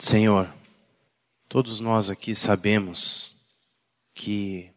[0.00, 0.48] Senhor,
[1.48, 3.44] todos nós aqui sabemos
[4.14, 4.72] que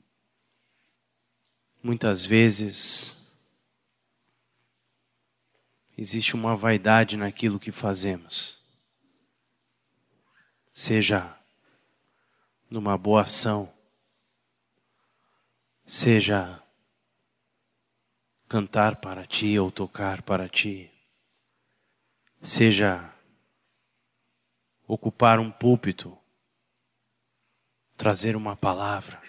[1.84, 3.32] muitas vezes
[5.96, 8.64] existe uma vaidade naquilo que fazemos,
[10.74, 11.38] seja
[12.68, 13.72] numa boa ação,
[15.86, 16.64] seja
[18.50, 20.92] cantar para ti ou tocar para ti,
[22.42, 23.11] seja
[24.94, 26.18] ocupar um púlpito,
[27.96, 29.24] trazer uma palavra.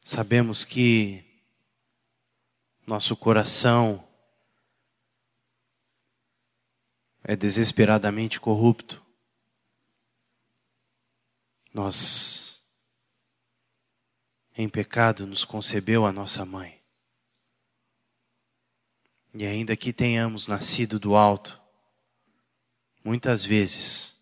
[0.00, 1.24] Sabemos que
[2.84, 4.04] nosso coração
[7.22, 9.00] é desesperadamente corrupto.
[11.72, 12.68] Nós,
[14.56, 16.82] em pecado, nos concebeu a nossa mãe.
[19.32, 21.61] E ainda que tenhamos nascido do alto,
[23.04, 24.16] muitas vezes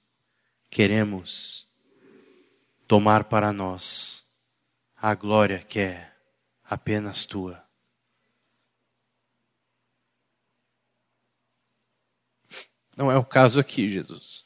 [0.70, 1.69] queremos
[2.87, 4.25] tomar para nós
[4.97, 6.17] a glória que é
[6.64, 7.64] apenas tua.
[12.97, 14.45] Não é o caso aqui, Jesus.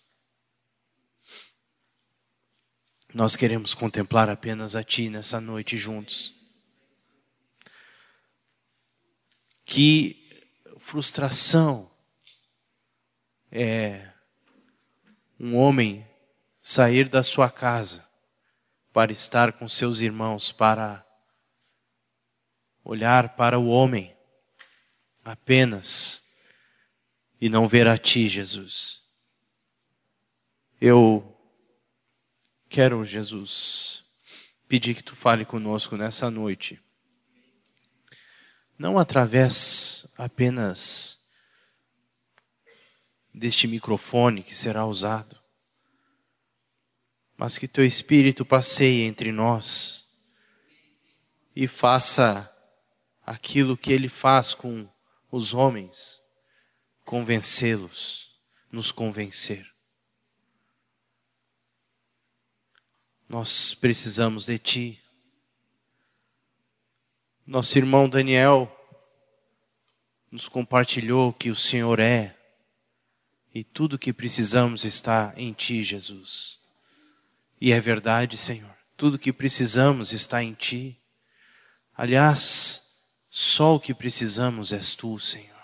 [3.13, 6.35] Nós queremos contemplar apenas a Ti nessa noite juntos.
[9.65, 10.47] Que
[10.79, 11.91] frustração
[13.51, 14.14] é
[15.39, 16.07] um homem
[16.63, 18.07] sair da sua casa
[18.93, 21.05] para estar com seus irmãos, para
[22.85, 24.15] olhar para o homem
[25.25, 26.23] apenas
[27.41, 29.03] e não ver a ti, Jesus.
[30.81, 31.37] Eu
[32.69, 34.05] quero, Jesus,
[34.69, 36.81] pedir que tu fale conosco nessa noite.
[38.79, 41.24] Não através apenas
[43.35, 45.37] deste microfone que será usado,
[47.37, 50.09] mas que teu Espírito passeie entre nós
[51.57, 52.49] e faça
[53.27, 54.89] aquilo que ele faz com
[55.33, 56.21] os homens,
[57.05, 58.39] convencê-los,
[58.71, 59.69] nos convencer.
[63.29, 65.03] Nós precisamos de Ti.
[67.45, 68.71] Nosso irmão Daniel
[70.31, 72.37] nos compartilhou que o Senhor é
[73.55, 76.59] e tudo que precisamos está em Ti, Jesus.
[77.61, 78.75] E é verdade, Senhor.
[78.97, 80.99] Tudo que precisamos está em Ti.
[81.97, 85.55] Aliás, só o que precisamos és Tu, Senhor.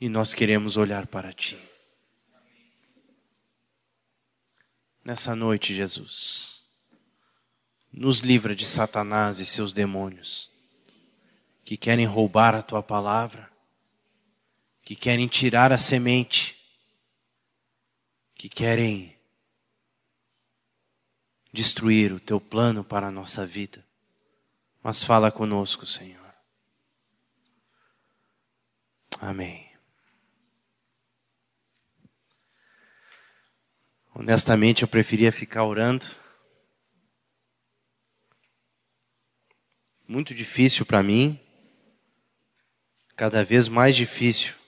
[0.00, 1.58] E nós queremos olhar para Ti.
[5.04, 6.64] Nessa noite, Jesus,
[7.92, 10.50] nos livra de Satanás e seus demônios
[11.62, 13.53] que querem roubar a Tua palavra
[14.84, 16.58] que querem tirar a semente,
[18.34, 19.16] que querem
[21.50, 23.84] destruir o teu plano para a nossa vida.
[24.82, 26.20] Mas fala conosco, Senhor.
[29.18, 29.72] Amém.
[34.14, 36.06] Honestamente, eu preferia ficar orando.
[40.06, 41.40] Muito difícil para mim,
[43.16, 44.63] cada vez mais difícil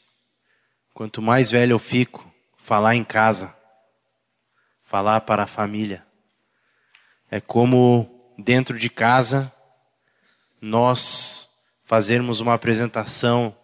[0.96, 2.26] Quanto mais velho eu fico,
[2.56, 3.54] falar em casa,
[4.82, 6.02] falar para a família.
[7.30, 9.54] É como dentro de casa
[10.58, 13.54] nós fazermos uma apresentação,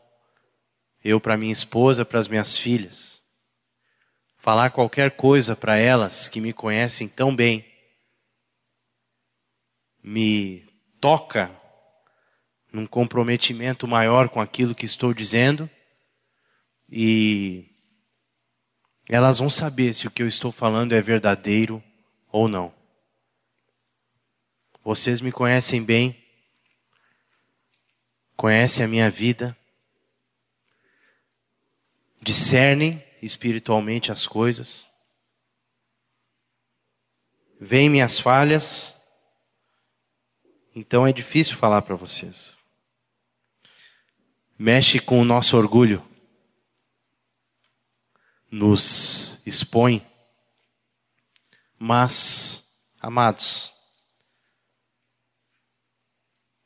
[1.03, 3.23] eu para minha esposa, para as minhas filhas.
[4.37, 7.65] Falar qualquer coisa para elas que me conhecem tão bem.
[10.05, 10.67] Me
[11.01, 11.51] toca
[12.71, 15.71] num comprometimento maior com aquilo que estou dizendo
[16.95, 17.75] e
[19.09, 21.83] elas vão saber se o que eu estou falando é verdadeiro
[22.31, 22.73] ou não.
[24.85, 26.15] Vocês me conhecem bem,
[28.37, 29.57] conhecem a minha vida,
[32.21, 34.87] discernem espiritualmente as coisas,
[37.59, 39.01] veem minhas falhas,
[40.75, 42.59] então é difícil falar para vocês.
[44.59, 46.12] Mexe com o nosso orgulho
[48.53, 50.07] nos expõe.
[51.79, 53.73] Mas, amados,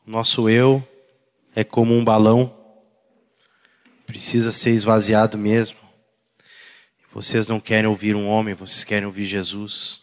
[0.05, 0.87] nosso eu
[1.55, 2.53] é como um balão,
[4.05, 5.79] precisa ser esvaziado mesmo.
[7.13, 10.03] Vocês não querem ouvir um homem, vocês querem ouvir Jesus.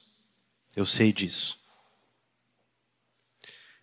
[0.75, 1.59] Eu sei disso.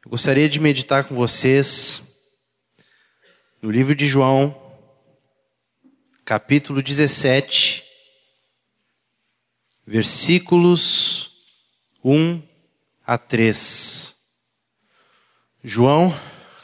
[0.05, 2.35] Eu gostaria de meditar com vocês
[3.61, 4.57] no livro de João,
[6.25, 7.90] capítulo 17,
[9.91, 11.33] versículos
[12.05, 12.41] 1
[13.05, 14.15] a 3.
[15.65, 16.15] João,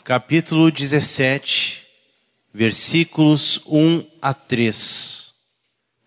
[0.05, 1.85] capítulo 17,
[2.55, 5.35] versículos 1 a 3.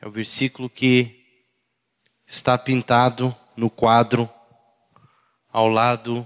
[0.02, 1.26] É o versículo que
[2.26, 4.30] está pintado no quadro
[5.52, 6.26] ao lado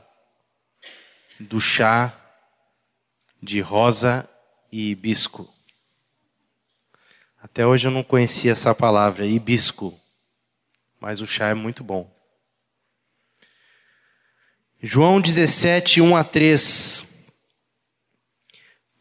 [1.40, 2.14] do chá
[3.42, 4.30] de rosa
[4.72, 5.52] e hibisco.
[7.42, 10.00] Até hoje eu não conhecia essa palavra, hibisco,
[11.04, 12.10] mas o chá é muito bom.
[14.82, 17.06] João 17, 1 a 3.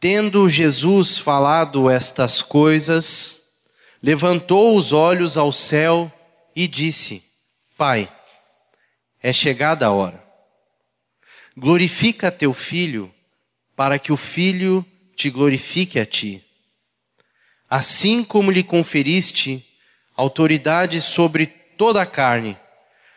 [0.01, 3.63] Tendo Jesus falado estas coisas,
[4.03, 6.11] levantou os olhos ao céu
[6.57, 7.23] e disse:
[7.79, 8.13] Pai,
[9.23, 10.21] é chegada a hora.
[11.57, 13.15] Glorifica teu filho,
[13.77, 14.85] para que o filho
[15.15, 16.45] te glorifique a ti.
[17.71, 19.65] Assim como lhe conferiste
[20.17, 22.57] autoridade sobre toda a carne,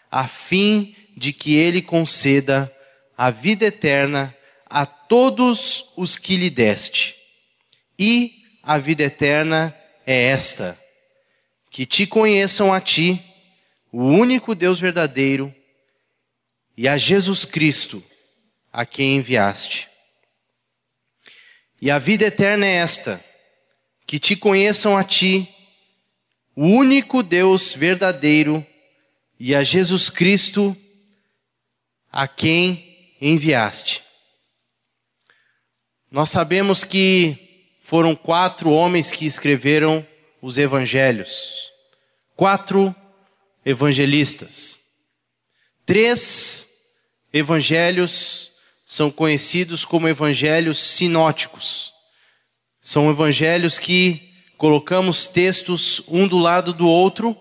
[0.10, 2.76] a fim de que ele conceda
[3.16, 4.36] a vida eterna
[4.66, 7.16] a todos os que lhe deste.
[8.00, 8.34] E
[8.64, 9.72] a vida eterna
[10.04, 10.76] é esta:
[11.70, 13.24] que te conheçam a ti,
[13.92, 15.54] o único Deus verdadeiro,
[16.76, 18.04] e a Jesus Cristo,
[18.74, 19.88] a quem enviaste.
[21.80, 23.24] E a vida eterna é esta:
[24.08, 25.55] que te conheçam a ti,
[26.56, 28.66] o único Deus verdadeiro,
[29.38, 30.76] e a Jesus Cristo,
[32.12, 34.02] a quem enviaste.
[36.10, 37.38] Nós sabemos que
[37.82, 40.08] foram quatro homens que escreveram
[40.42, 41.70] os evangelhos,
[42.36, 42.96] quatro
[43.66, 44.80] evangelistas.
[45.86, 46.70] Três
[47.34, 48.54] evangelhos
[48.86, 51.94] são conhecidos como evangelhos sinóticos.
[52.80, 57.36] São evangelhos que colocamos textos um do lado do outro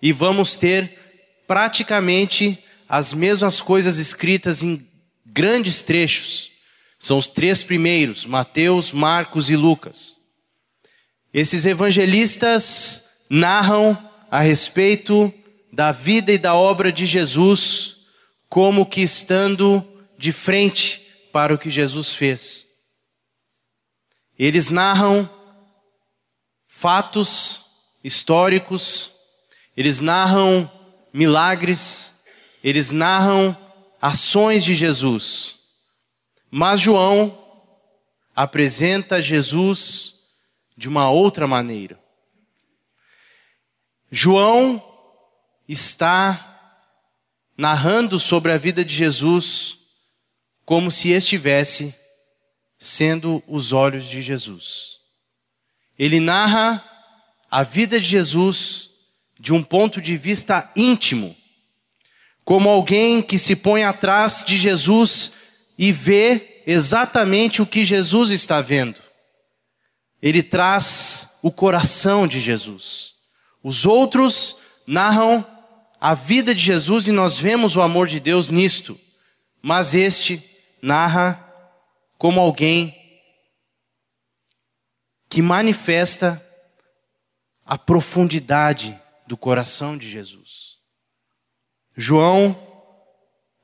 [0.00, 0.98] e vamos ter
[1.46, 2.58] praticamente
[2.88, 4.86] as mesmas coisas escritas em
[5.26, 6.50] grandes trechos.
[6.98, 10.16] São os três primeiros, Mateus, Marcos e Lucas.
[11.32, 13.96] Esses evangelistas narram
[14.30, 15.32] a respeito
[15.72, 18.06] da vida e da obra de Jesus,
[18.48, 19.86] como que estando
[20.18, 21.00] de frente
[21.32, 22.66] para o que Jesus fez.
[24.38, 25.30] Eles narram
[26.80, 27.66] fatos
[28.02, 29.10] históricos,
[29.76, 30.70] eles narram
[31.12, 32.24] milagres,
[32.64, 33.54] eles narram
[34.00, 35.56] ações de Jesus.
[36.50, 37.38] Mas João
[38.34, 40.14] apresenta Jesus
[40.74, 42.00] de uma outra maneira.
[44.10, 44.82] João
[45.68, 46.80] está
[47.58, 49.76] narrando sobre a vida de Jesus
[50.64, 51.94] como se estivesse
[52.78, 54.99] sendo os olhos de Jesus.
[56.00, 56.82] Ele narra
[57.50, 58.88] a vida de Jesus
[59.38, 61.36] de um ponto de vista íntimo
[62.42, 65.34] como alguém que se põe atrás de Jesus
[65.76, 68.98] e vê exatamente o que Jesus está vendo.
[70.22, 73.16] Ele traz o coração de Jesus.
[73.62, 74.56] Os outros
[74.86, 75.46] narram
[76.00, 78.98] a vida de Jesus e nós vemos o amor de Deus nisto.
[79.60, 80.42] Mas este
[80.80, 81.46] narra
[82.16, 82.99] como alguém
[85.30, 86.44] que manifesta
[87.64, 90.78] a profundidade do coração de Jesus.
[91.96, 92.60] João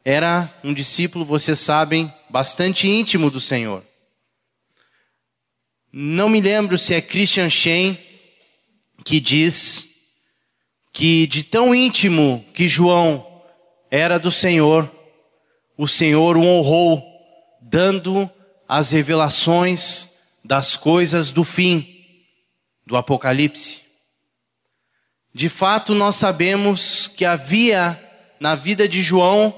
[0.05, 3.85] era um discípulo, vocês sabem, bastante íntimo do Senhor.
[5.93, 7.99] Não me lembro se é Christian Shen
[9.05, 9.89] que diz
[10.93, 13.27] que de tão íntimo que João
[13.91, 14.89] era do Senhor,
[15.77, 17.03] o Senhor o honrou,
[17.61, 18.31] dando
[18.69, 20.16] as revelações
[20.47, 22.05] das coisas do fim,
[22.87, 23.83] do Apocalipse.
[25.35, 28.01] De fato, nós sabemos que havia
[28.39, 29.55] na vida de João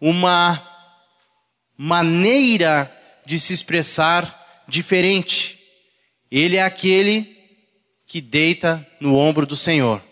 [0.00, 0.60] uma
[1.76, 2.92] maneira
[3.24, 5.58] de se expressar diferente.
[6.30, 7.38] Ele é aquele
[8.06, 10.02] que deita no ombro do Senhor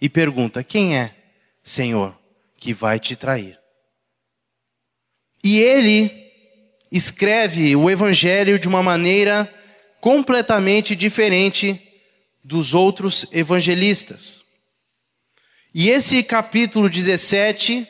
[0.00, 1.14] e pergunta: Quem é,
[1.62, 2.16] Senhor,
[2.56, 3.58] que vai te trair?
[5.44, 6.25] E ele
[6.90, 9.52] escreve o Evangelho de uma maneira
[10.00, 11.80] completamente diferente
[12.42, 14.40] dos outros evangelistas.
[15.74, 17.86] E esse capítulo 17,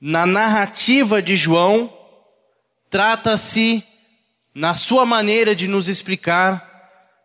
[0.00, 1.92] na narrativa de João,
[2.90, 3.82] trata-se,
[4.54, 6.64] na sua maneira de nos explicar,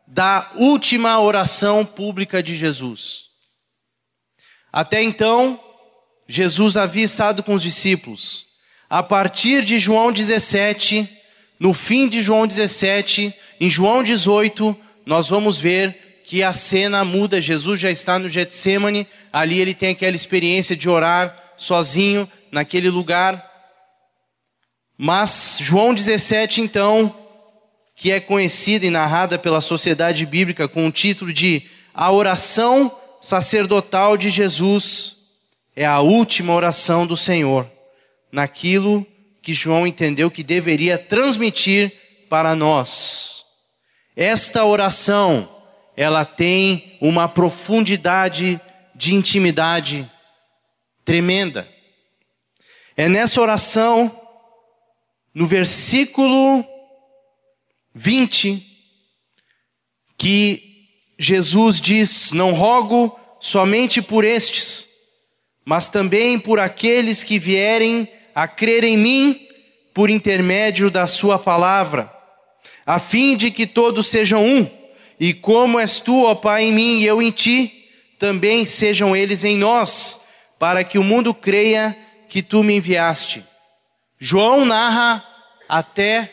[0.08, 3.28] da última oração pública de Jesus.
[4.72, 5.60] Até então,
[6.28, 8.51] Jesus havia estado com os discípulos.
[8.92, 11.10] A partir de João 17,
[11.58, 17.42] no fim de João 17, em João 18, nós vamos ver que a cena muda.
[17.42, 23.42] Jesus já está no Getsemane, ali ele tem aquela experiência de orar sozinho naquele lugar.
[24.98, 27.16] Mas João 17, então,
[27.96, 34.18] que é conhecida e narrada pela sociedade bíblica com o título de A Oração Sacerdotal
[34.18, 35.16] de Jesus,
[35.78, 37.66] é a última oração do Senhor,
[38.32, 39.06] naquilo
[39.42, 41.92] que João entendeu que deveria transmitir
[42.30, 43.44] para nós.
[44.16, 45.50] Esta oração,
[45.96, 48.60] ela tem uma profundidade
[48.96, 50.10] de intimidade
[51.04, 51.68] tremenda.
[52.96, 54.16] É nessa oração,
[55.34, 56.66] no versículo
[57.96, 58.64] 20,
[60.18, 64.88] que Jesus diz: Não rogo somente por estes,
[65.66, 69.48] mas também por aqueles que vierem a crer em mim
[69.94, 72.12] por intermédio da Sua palavra,
[72.86, 74.70] a fim de que todos sejam um,
[75.20, 79.44] e como és tu, ó Pai, em mim e eu em ti, também sejam eles
[79.44, 80.22] em nós,
[80.58, 81.98] para que o mundo creia
[82.30, 83.44] que tu me enviaste.
[84.20, 85.26] João narra
[85.68, 86.32] até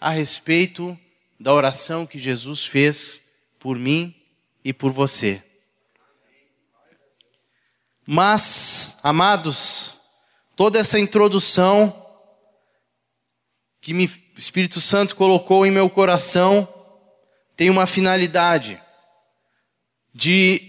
[0.00, 0.98] a respeito
[1.38, 3.22] da oração que Jesus fez
[3.58, 4.14] por mim
[4.64, 5.42] e por você.
[8.04, 9.99] Mas, amados,
[10.60, 12.06] toda essa introdução
[13.80, 16.68] que o Espírito Santo colocou em meu coração
[17.56, 18.78] tem uma finalidade
[20.12, 20.60] de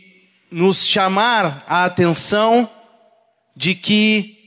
[0.50, 2.72] nos chamar a atenção
[3.54, 4.38] de que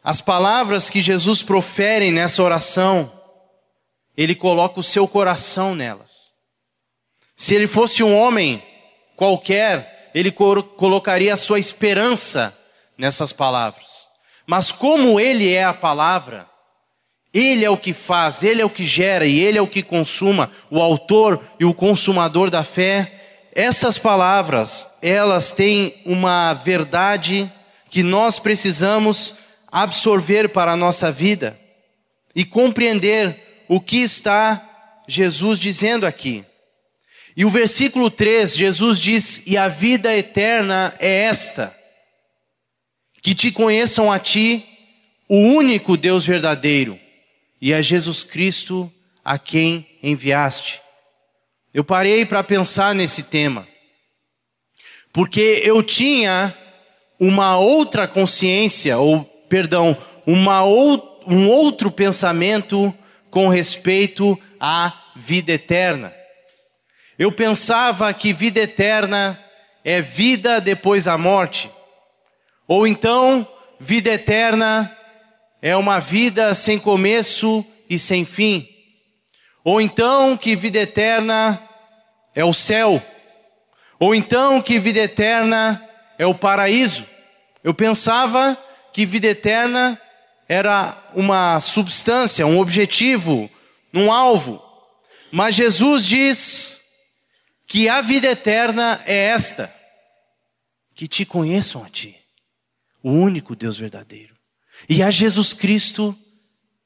[0.00, 3.12] as palavras que Jesus profere nessa oração,
[4.16, 6.32] ele coloca o seu coração nelas.
[7.36, 8.62] Se ele fosse um homem
[9.16, 12.56] qualquer, ele colocaria a sua esperança
[12.98, 14.08] nessas palavras.
[14.46, 16.48] Mas como ele é a palavra,
[17.32, 19.82] ele é o que faz, ele é o que gera e ele é o que
[19.82, 23.48] consuma, o autor e o consumador da fé.
[23.54, 27.50] Essas palavras, elas têm uma verdade
[27.90, 29.38] que nós precisamos
[29.70, 31.58] absorver para a nossa vida
[32.34, 34.64] e compreender o que está
[35.06, 36.44] Jesus dizendo aqui.
[37.36, 41.76] E o versículo 3, Jesus diz: E a vida eterna é esta,
[43.28, 44.64] que te conheçam a ti,
[45.28, 46.98] o único Deus verdadeiro
[47.60, 48.90] e a Jesus Cristo
[49.22, 50.80] a quem enviaste.
[51.74, 53.68] Eu parei para pensar nesse tema,
[55.12, 56.56] porque eu tinha
[57.20, 59.94] uma outra consciência, ou perdão,
[60.26, 62.94] uma ou, um outro pensamento
[63.28, 66.14] com respeito à vida eterna.
[67.18, 69.38] Eu pensava que vida eterna
[69.84, 71.70] é vida depois da morte,
[72.68, 73.48] ou então
[73.80, 74.94] vida eterna
[75.62, 78.68] é uma vida sem começo e sem fim.
[79.64, 81.60] Ou então que vida eterna
[82.34, 83.02] é o céu.
[83.98, 85.82] Ou então que vida eterna
[86.18, 87.06] é o paraíso.
[87.64, 88.56] Eu pensava
[88.92, 90.00] que vida eterna
[90.48, 93.50] era uma substância, um objetivo,
[93.92, 94.62] um alvo.
[95.32, 96.80] Mas Jesus diz
[97.66, 99.72] que a vida eterna é esta:
[100.94, 102.16] que te conheçam a ti,
[103.08, 104.34] o único Deus verdadeiro
[104.86, 106.14] e a Jesus Cristo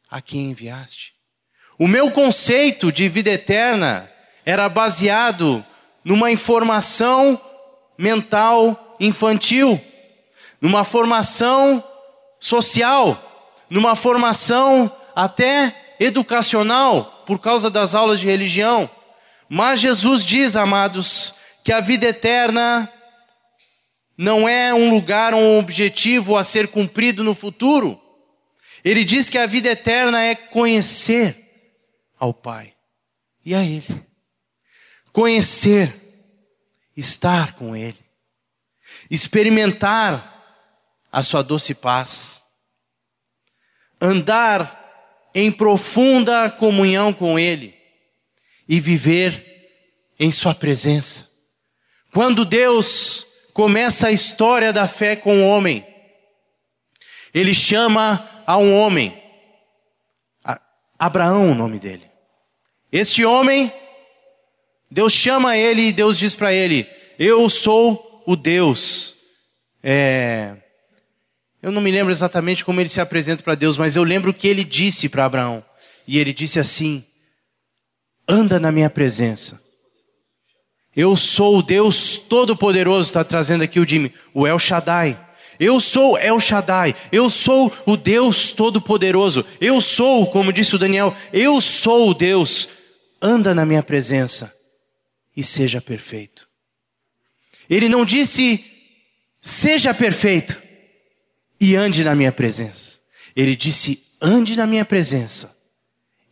[0.08, 1.14] a quem enviaste.
[1.76, 4.08] O meu conceito de vida eterna
[4.46, 5.66] era baseado
[6.04, 7.40] numa informação
[7.98, 9.80] mental infantil,
[10.60, 11.82] numa formação
[12.38, 18.88] social, numa formação até educacional, por causa das aulas de religião.
[19.48, 22.88] Mas Jesus diz, amados, que a vida eterna
[24.22, 28.00] não é um lugar, um objetivo a ser cumprido no futuro.
[28.84, 31.36] Ele diz que a vida eterna é conhecer
[32.20, 32.72] ao Pai
[33.44, 33.84] e a Ele.
[35.12, 35.92] Conhecer,
[36.96, 37.98] estar com Ele,
[39.10, 40.30] experimentar
[41.10, 42.44] a Sua doce paz,
[44.00, 47.74] andar em profunda comunhão com Ele
[48.68, 49.68] e viver
[50.16, 51.28] em Sua presença.
[52.12, 55.86] Quando Deus começa a história da fé com o homem.
[57.32, 59.20] Ele chama a um homem,
[60.98, 62.08] Abraão, o nome dele.
[62.90, 63.72] Este homem,
[64.90, 66.86] Deus chama ele e Deus diz para ele:
[67.18, 69.16] Eu sou o Deus.
[69.82, 70.54] É,
[71.62, 74.46] eu não me lembro exatamente como ele se apresenta para Deus, mas eu lembro que
[74.46, 75.64] ele disse para Abraão.
[76.06, 77.04] E ele disse assim:
[78.28, 79.61] Anda na minha presença
[80.94, 85.18] eu sou o Deus Todo-Poderoso, está trazendo aqui o Jimmy, o El Shaddai.
[85.58, 89.44] Eu sou El Shaddai, eu sou o Deus Todo-Poderoso.
[89.60, 92.68] Eu sou, como disse o Daniel, eu sou o Deus.
[93.20, 94.52] Anda na minha presença,
[95.36, 96.48] e seja perfeito.
[97.68, 98.64] Ele não disse,
[99.40, 100.60] seja perfeito
[101.60, 102.98] e ande na minha presença.
[103.34, 105.56] Ele disse, ande na minha presença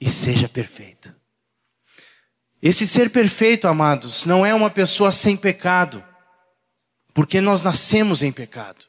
[0.00, 1.10] e seja perfeito.
[2.62, 6.05] Esse ser perfeito, amados, não é uma pessoa sem pecado,
[7.14, 8.85] porque nós nascemos em pecado.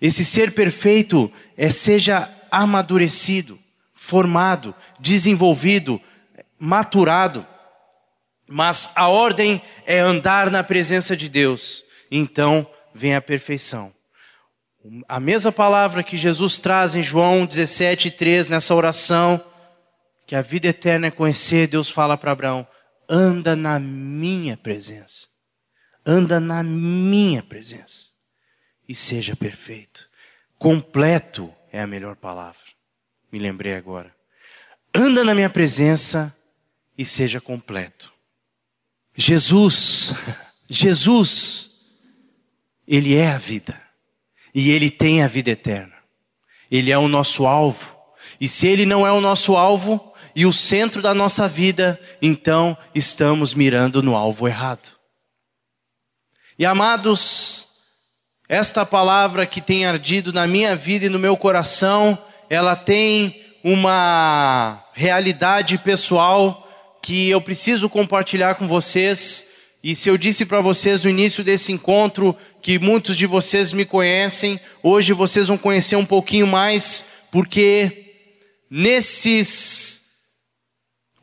[0.00, 3.58] Esse ser perfeito é seja amadurecido,
[3.94, 6.00] formado, desenvolvido,
[6.58, 7.46] maturado.
[8.48, 11.84] Mas a ordem é andar na presença de Deus.
[12.10, 13.92] Então vem a perfeição.
[15.08, 19.42] A mesma palavra que Jesus traz em João 17, 3, nessa oração,
[20.26, 22.66] que a vida eterna é conhecer, Deus fala para Abraão:
[23.08, 25.28] anda na minha presença.
[26.04, 28.08] Anda na minha presença.
[28.88, 30.08] E seja perfeito.
[30.58, 32.62] Completo é a melhor palavra.
[33.30, 34.14] Me lembrei agora.
[34.94, 36.34] Anda na minha presença
[36.96, 38.12] e seja completo.
[39.14, 40.14] Jesus,
[40.70, 41.98] Jesus,
[42.86, 43.80] Ele é a vida.
[44.54, 45.94] E Ele tem a vida eterna.
[46.70, 47.96] Ele é o nosso alvo.
[48.40, 50.05] E se Ele não é o nosso alvo
[50.36, 54.90] e o centro da nossa vida, então estamos mirando no alvo errado.
[56.58, 57.68] E amados,
[58.46, 62.18] esta palavra que tem ardido na minha vida e no meu coração,
[62.50, 66.68] ela tem uma realidade pessoal
[67.02, 69.46] que eu preciso compartilhar com vocês.
[69.82, 73.86] E se eu disse para vocês no início desse encontro que muitos de vocês me
[73.86, 78.12] conhecem, hoje vocês vão conhecer um pouquinho mais, porque
[78.70, 80.05] nesses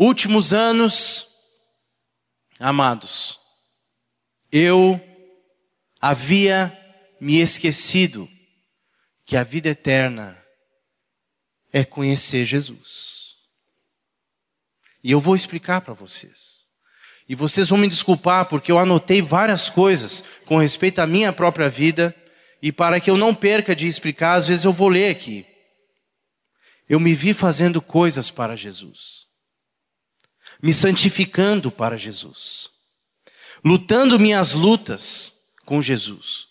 [0.03, 1.27] últimos anos,
[2.59, 3.39] amados,
[4.51, 4.99] eu
[5.99, 6.77] havia
[7.19, 8.27] me esquecido
[9.25, 10.37] que a vida eterna
[11.71, 13.35] é conhecer Jesus.
[15.03, 16.63] E eu vou explicar para vocês.
[17.27, 21.69] E vocês vão me desculpar porque eu anotei várias coisas com respeito à minha própria
[21.69, 22.13] vida
[22.61, 25.45] e para que eu não perca de explicar, às vezes eu vou ler aqui.
[26.87, 29.22] Eu me vi fazendo coisas para Jesus,
[30.63, 32.69] me santificando para Jesus,
[33.65, 35.33] lutando minhas lutas
[35.65, 36.47] com Jesus,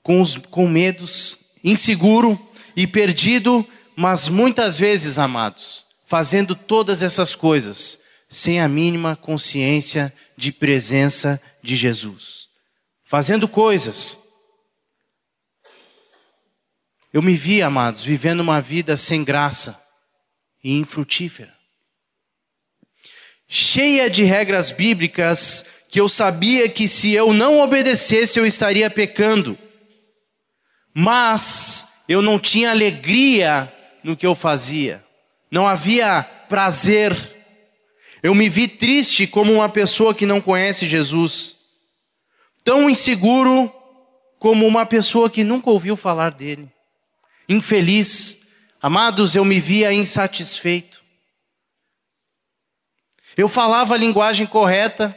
[0.00, 2.38] com, os, com medos, inseguro
[2.76, 10.52] e perdido, mas muitas vezes, amados, fazendo todas essas coisas sem a mínima consciência de
[10.52, 12.46] presença de Jesus.
[13.04, 14.18] Fazendo coisas.
[17.12, 19.84] Eu me vi, amados, vivendo uma vida sem graça
[20.62, 21.61] e infrutífera.
[23.54, 29.58] Cheia de regras bíblicas que eu sabia que se eu não obedecesse eu estaria pecando.
[30.94, 35.02] Mas eu não tinha alegria no que eu fazia
[35.52, 37.14] não havia prazer.
[38.22, 41.56] Eu me vi triste como uma pessoa que não conhece Jesus,
[42.64, 43.70] tão inseguro
[44.38, 46.70] como uma pessoa que nunca ouviu falar dele,
[47.46, 48.40] infeliz.
[48.80, 51.01] Amados, eu me via insatisfeito.
[53.36, 55.16] Eu falava a linguagem correta,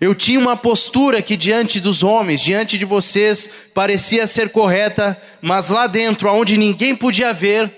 [0.00, 5.70] eu tinha uma postura que diante dos homens, diante de vocês, parecia ser correta, mas
[5.70, 7.72] lá dentro, onde ninguém podia ver,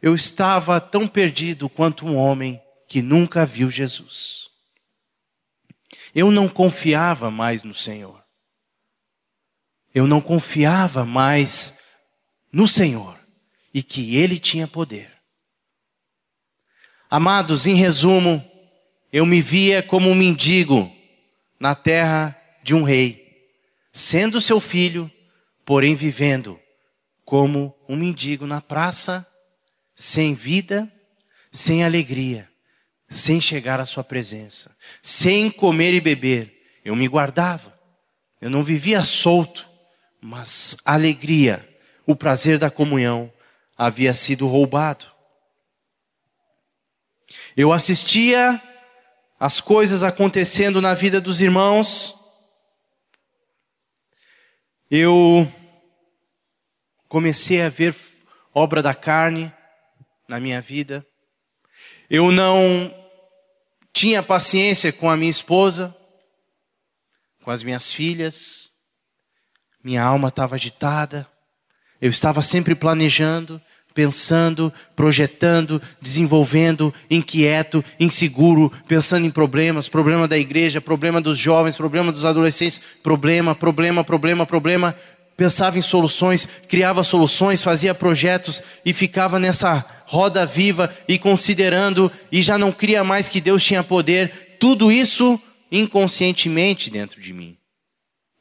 [0.00, 4.48] eu estava tão perdido quanto um homem que nunca viu Jesus.
[6.14, 8.22] Eu não confiava mais no Senhor.
[9.94, 11.80] Eu não confiava mais
[12.52, 13.18] no Senhor
[13.74, 15.11] e que Ele tinha poder.
[17.12, 18.42] Amados, em resumo,
[19.12, 20.90] eu me via como um mendigo
[21.60, 23.50] na terra de um rei,
[23.92, 25.12] sendo seu filho,
[25.62, 26.58] porém vivendo
[27.22, 29.28] como um mendigo na praça
[29.94, 30.90] sem vida,
[31.50, 32.48] sem alegria,
[33.10, 36.80] sem chegar à Sua presença, sem comer e beber.
[36.82, 37.74] Eu me guardava,
[38.40, 39.68] eu não vivia solto,
[40.18, 41.68] mas a alegria,
[42.06, 43.30] o prazer da comunhão
[43.76, 45.11] havia sido roubado.
[47.56, 48.60] Eu assistia
[49.38, 52.14] as coisas acontecendo na vida dos irmãos,
[54.90, 55.50] eu
[57.08, 57.94] comecei a ver
[58.54, 59.52] obra da carne,
[60.28, 61.06] na minha vida.
[62.08, 62.94] Eu não
[63.92, 65.96] tinha paciência com a minha esposa,
[67.42, 68.70] com as minhas filhas.
[69.82, 71.28] Minha alma estava agitada.
[72.00, 73.60] Eu estava sempre planejando,
[73.94, 82.10] pensando, projetando, desenvolvendo, inquieto, inseguro, pensando em problemas, problema da igreja, problema dos jovens, problema
[82.10, 84.96] dos adolescentes, problema, problema, problema, problema,
[85.36, 92.42] pensava em soluções, criava soluções, fazia projetos e ficava nessa roda viva e considerando e
[92.42, 94.56] já não cria mais que Deus tinha poder.
[94.60, 95.40] tudo isso
[95.72, 97.56] inconscientemente dentro de mim.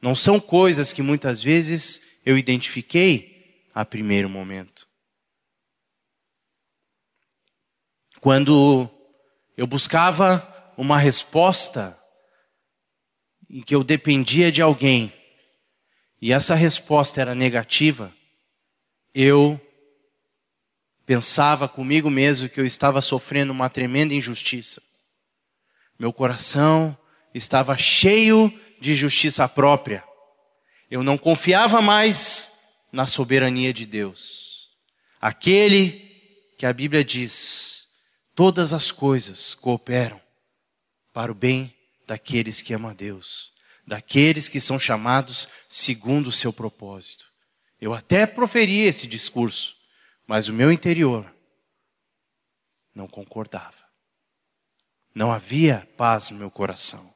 [0.01, 4.90] Não são coisas que muitas vezes eu identifiquei a primeiro momento.
[8.21, 8.87] Quando
[9.57, 11.99] eu buscava uma resposta
[13.49, 15.11] em que eu dependia de alguém
[16.21, 18.13] e essa resposta era negativa,
[19.11, 19.59] eu
[21.03, 24.83] pensava comigo mesmo que eu estava sofrendo uma tremenda injustiça.
[25.97, 26.95] Meu coração
[27.33, 30.03] estava cheio de justiça própria.
[30.91, 32.51] Eu não confiava mais
[32.91, 34.69] na soberania de Deus.
[35.19, 36.07] Aquele
[36.55, 37.80] que a Bíblia diz:
[38.35, 40.21] todas as coisas cooperam
[41.13, 41.75] para o bem
[42.07, 43.53] daqueles que amam a Deus,
[43.85, 47.25] daqueles que são chamados segundo o seu propósito.
[47.79, 49.75] Eu até proferi esse discurso,
[50.27, 51.33] mas o meu interior
[52.93, 53.81] não concordava.
[55.13, 57.11] Não havia paz no meu coração.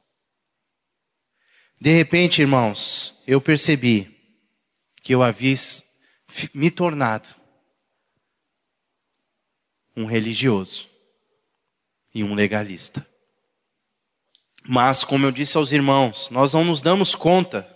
[1.80, 4.14] De repente, irmãos, eu percebi
[5.02, 5.54] que eu havia
[6.52, 7.34] me tornado
[9.94, 10.95] um religioso
[12.16, 13.06] e um legalista.
[14.66, 17.68] Mas, como eu disse aos irmãos, nós não nos damos conta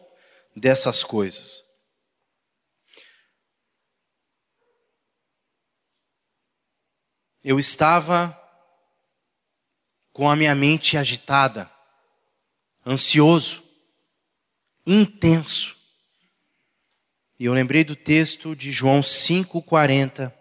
[0.56, 1.62] dessas coisas.
[7.44, 8.34] Eu estava
[10.10, 11.70] com a minha mente agitada,
[12.86, 13.62] ansioso,
[14.86, 15.76] intenso.
[17.38, 20.32] E eu lembrei do texto de João 5,40,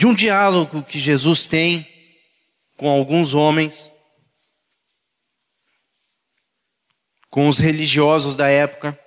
[0.00, 1.86] de um diálogo que Jesus tem
[2.74, 3.92] com alguns homens,
[7.28, 8.98] com os religiosos da época.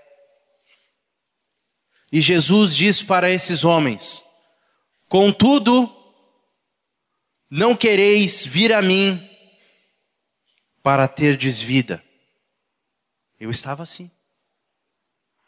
[2.12, 4.24] E Jesus diz para esses homens:
[5.10, 5.92] Contudo,
[7.50, 9.20] não quereis vir a mim
[10.84, 12.04] para ter desvida.
[13.40, 14.12] Eu estava assim.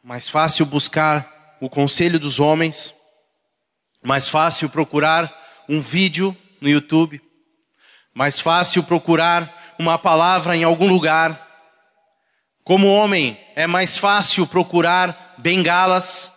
[0.01, 2.95] Mais fácil buscar o conselho dos homens,
[4.05, 5.33] mais fácil procurar
[5.67, 7.19] um vídeo no YouTube,
[8.13, 11.41] mais fácil procurar uma palavra em algum lugar.
[12.63, 16.31] Como homem, é mais fácil procurar bengalas,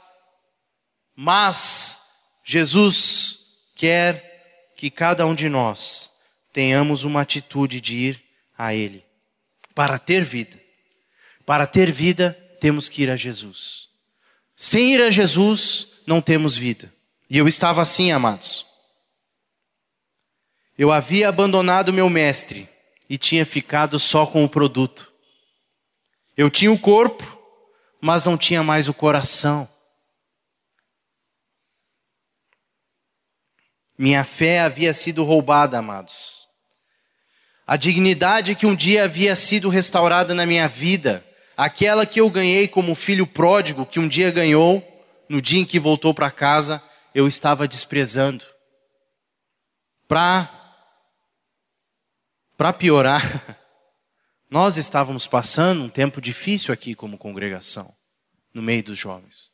[1.15, 2.03] mas
[2.43, 3.39] Jesus
[3.77, 6.11] quer que cada um de nós
[6.55, 8.25] tenhamos uma atitude de ir
[8.57, 9.05] a Ele
[9.75, 10.59] para ter vida.
[11.45, 13.89] Para ter vida, temos que ir a Jesus.
[14.57, 16.93] Sem ir a Jesus, não temos vida.
[17.31, 18.67] E eu estava assim, amados.
[20.79, 22.69] Eu havia abandonado meu mestre
[23.11, 25.13] e tinha ficado só com o produto.
[26.37, 27.39] Eu tinha o corpo,
[28.01, 29.69] mas não tinha mais o coração.
[33.99, 36.47] Minha fé havia sido roubada, amados.
[37.67, 42.69] A dignidade que um dia havia sido restaurada na minha vida, aquela que eu ganhei
[42.69, 44.83] como filho pródigo, que um dia ganhou,
[45.29, 46.83] no dia em que voltou para casa,
[47.15, 48.45] eu estava desprezando.
[50.07, 50.55] Para
[52.57, 53.23] para piorar,
[54.51, 57.89] nós estávamos passando um tempo difícil aqui como congregação,
[58.53, 59.51] no meio dos jovens.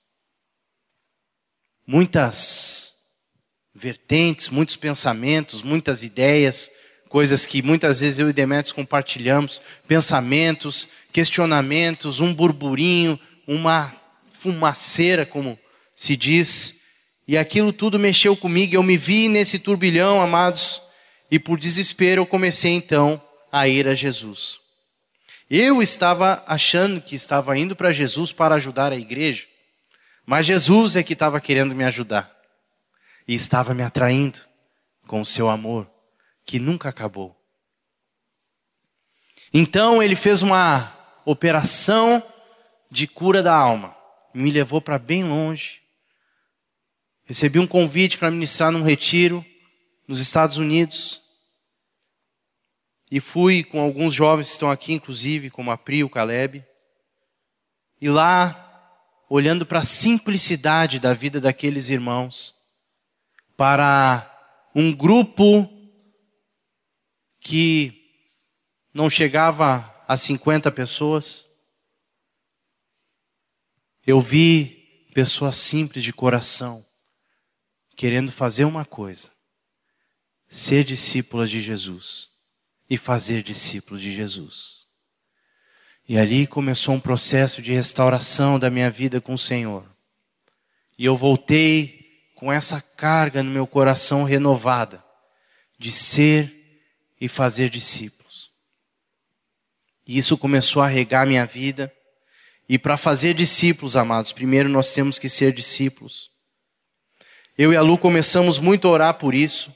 [1.87, 2.95] Muitas
[3.75, 6.71] vertentes, muitos pensamentos, muitas ideias,
[7.11, 13.95] coisas que muitas vezes eu e Demetrios compartilhamos, pensamentos, questionamentos, um burburinho, uma
[14.31, 15.59] fumaceira, como
[15.95, 16.84] se diz,
[17.27, 20.83] e aquilo tudo mexeu comigo, eu me vi nesse turbilhão, amados,
[21.31, 24.59] e por desespero eu comecei então a ir a Jesus.
[25.49, 29.47] Eu estava achando que estava indo para Jesus para ajudar a igreja,
[30.27, 32.35] mas Jesus é que estava querendo me ajudar
[33.27, 34.41] e estava me atraindo
[35.07, 35.89] com o seu amor,
[36.45, 37.37] que nunca acabou.
[39.53, 40.93] Então ele fez uma
[41.25, 42.23] operação
[42.91, 43.97] de cura da alma,
[44.35, 45.84] me levou para bem longe.
[47.25, 49.45] Recebi um convite para ministrar num retiro
[50.07, 51.23] nos Estados Unidos.
[53.11, 56.65] E fui com alguns jovens que estão aqui, inclusive, como a Pri, o Caleb.
[58.01, 58.61] E lá,
[59.29, 62.55] olhando para a simplicidade da vida daqueles irmãos,
[63.57, 64.31] para
[64.75, 65.71] um grupo
[67.41, 68.03] que
[68.93, 71.47] não chegava a 50 pessoas,
[74.07, 76.85] eu vi pessoas simples de coração,
[77.97, 79.31] querendo fazer uma coisa:
[80.49, 82.29] ser discípulas de Jesus
[82.89, 84.85] e fazer discípulos de Jesus.
[86.07, 89.85] E ali começou um processo de restauração da minha vida com o Senhor.
[90.99, 95.03] E eu voltei com essa carga no meu coração renovada
[95.79, 96.53] de ser
[97.21, 98.51] e fazer discípulos.
[100.07, 101.93] E isso começou a regar minha vida.
[102.69, 106.31] E para fazer discípulos, amados, primeiro nós temos que ser discípulos.
[107.57, 109.73] Eu e a Lu começamos muito a orar por isso,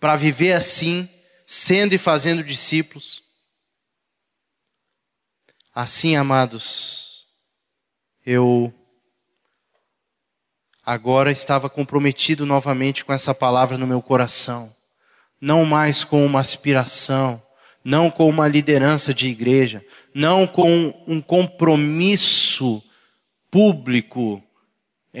[0.00, 1.06] para viver assim,
[1.46, 3.22] sendo e fazendo discípulos.
[5.74, 7.26] Assim, amados,
[8.24, 8.72] eu
[10.84, 14.74] agora estava comprometido novamente com essa palavra no meu coração,
[15.38, 17.42] não mais com uma aspiração,
[17.84, 22.82] não com uma liderança de igreja, não com um compromisso
[23.50, 24.42] público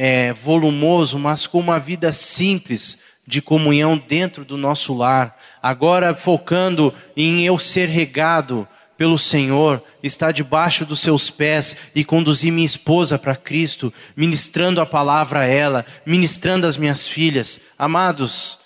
[0.00, 5.36] é, volumoso, mas com uma vida simples de comunhão dentro do nosso lar.
[5.60, 12.52] Agora focando em eu ser regado pelo Senhor, estar debaixo dos seus pés e conduzir
[12.52, 17.60] minha esposa para Cristo, ministrando a palavra a ela, ministrando as minhas filhas.
[17.76, 18.60] Amados,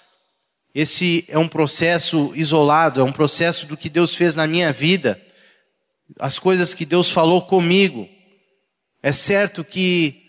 [0.75, 5.19] esse é um processo isolado, é um processo do que Deus fez na minha vida,
[6.21, 8.07] as coisas que Deus falou comigo.
[9.03, 10.22] É certo que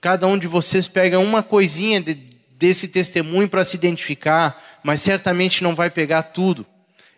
[0.00, 5.62] cada um de vocês pega uma coisinha de, desse testemunho para se identificar, mas certamente
[5.62, 6.66] não vai pegar tudo.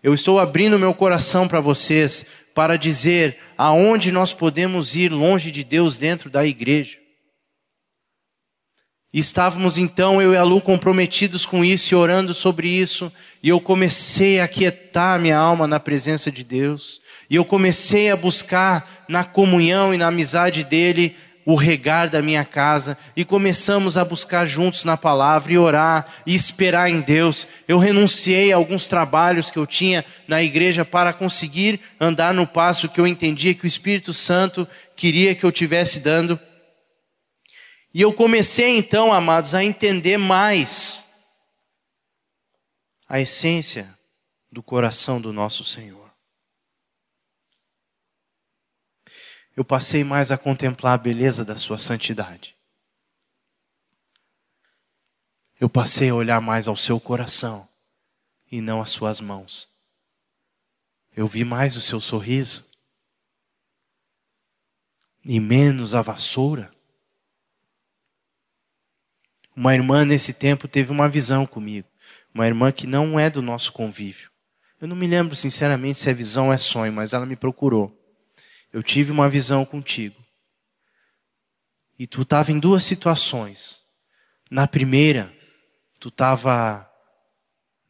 [0.02, 5.62] Eu estou abrindo meu coração para vocês para dizer aonde nós podemos ir longe de
[5.62, 6.98] Deus dentro da igreja.
[9.12, 13.60] Estávamos então, eu e a Lu, comprometidos com isso e orando sobre isso, e eu
[13.60, 19.22] comecei a quietar minha alma na presença de Deus, e eu comecei a buscar na
[19.22, 24.84] comunhão e na amizade dele o regar da minha casa, e começamos a buscar juntos
[24.84, 27.46] na palavra e orar e esperar em Deus.
[27.66, 32.88] Eu renunciei a alguns trabalhos que eu tinha na igreja para conseguir andar no passo
[32.88, 36.38] que eu entendia que o Espírito Santo queria que eu tivesse dando
[37.94, 41.04] e eu comecei então, amados, a entender mais
[43.06, 43.94] a essência
[44.50, 46.01] do coração do nosso Senhor.
[49.56, 52.56] Eu passei mais a contemplar a beleza da Sua santidade.
[55.60, 57.68] Eu passei a olhar mais ao seu coração
[58.50, 59.68] e não às suas mãos.
[61.14, 62.68] Eu vi mais o seu sorriso
[65.24, 66.74] e menos a vassoura.
[69.54, 71.86] Uma irmã nesse tempo teve uma visão comigo.
[72.34, 74.32] Uma irmã que não é do nosso convívio.
[74.80, 78.01] Eu não me lembro sinceramente se é visão é sonho, mas ela me procurou.
[78.72, 80.16] Eu tive uma visão contigo.
[81.98, 83.80] E tu estava em duas situações.
[84.50, 85.32] Na primeira,
[86.00, 86.88] tu estava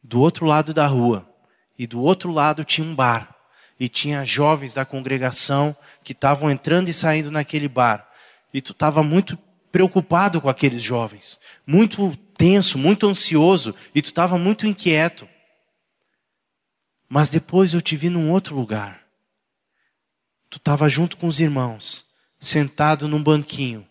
[0.01, 1.29] do outro lado da rua.
[1.77, 3.33] E do outro lado tinha um bar.
[3.79, 8.07] E tinha jovens da congregação que estavam entrando e saindo naquele bar.
[8.53, 9.37] E tu estava muito
[9.71, 15.27] preocupado com aqueles jovens, muito tenso, muito ansioso, e tu estava muito inquieto.
[17.09, 19.02] Mas depois eu te vi num outro lugar.
[20.53, 22.05] Tu estava junto com os irmãos,
[22.39, 23.89] sentado num banquinho,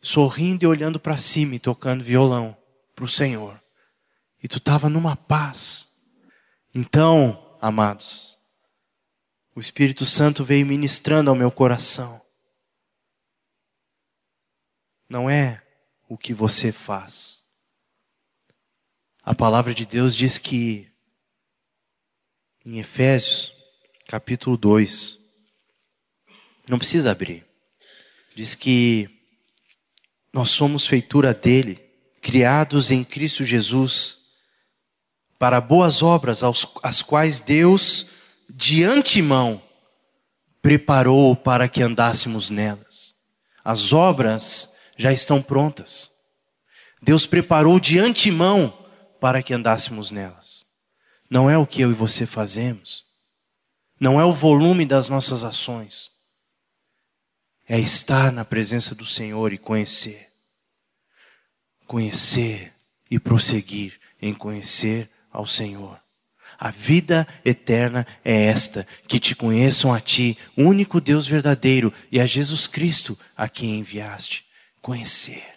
[0.00, 2.56] sorrindo e olhando para cima e tocando violão
[2.92, 3.62] para o Senhor.
[4.42, 6.02] E tu estava numa paz.
[6.74, 8.36] Então, amados,
[9.54, 12.20] o Espírito Santo veio ministrando ao meu coração
[15.08, 15.64] não é
[16.08, 17.44] o que você faz.
[19.22, 20.92] A palavra de Deus diz que,
[22.64, 23.54] em Efésios,
[24.08, 25.25] capítulo 2,
[26.68, 27.44] não precisa abrir,
[28.34, 29.08] diz que
[30.32, 31.80] nós somos feitura dele,
[32.20, 34.18] criados em Cristo Jesus,
[35.38, 36.42] para boas obras,
[36.82, 38.08] as quais Deus,
[38.48, 39.62] de antemão,
[40.60, 43.14] preparou para que andássemos nelas.
[43.64, 46.10] As obras já estão prontas.
[47.00, 48.76] Deus preparou de antemão
[49.20, 50.66] para que andássemos nelas.
[51.30, 53.04] Não é o que eu e você fazemos,
[53.98, 56.10] não é o volume das nossas ações,
[57.68, 60.28] é estar na presença do Senhor e conhecer.
[61.86, 62.72] Conhecer
[63.10, 66.00] e prosseguir em conhecer ao Senhor.
[66.58, 72.26] A vida eterna é esta: que te conheçam a Ti, único Deus verdadeiro, e a
[72.26, 74.44] Jesus Cristo, a quem enviaste
[74.80, 75.55] conhecer.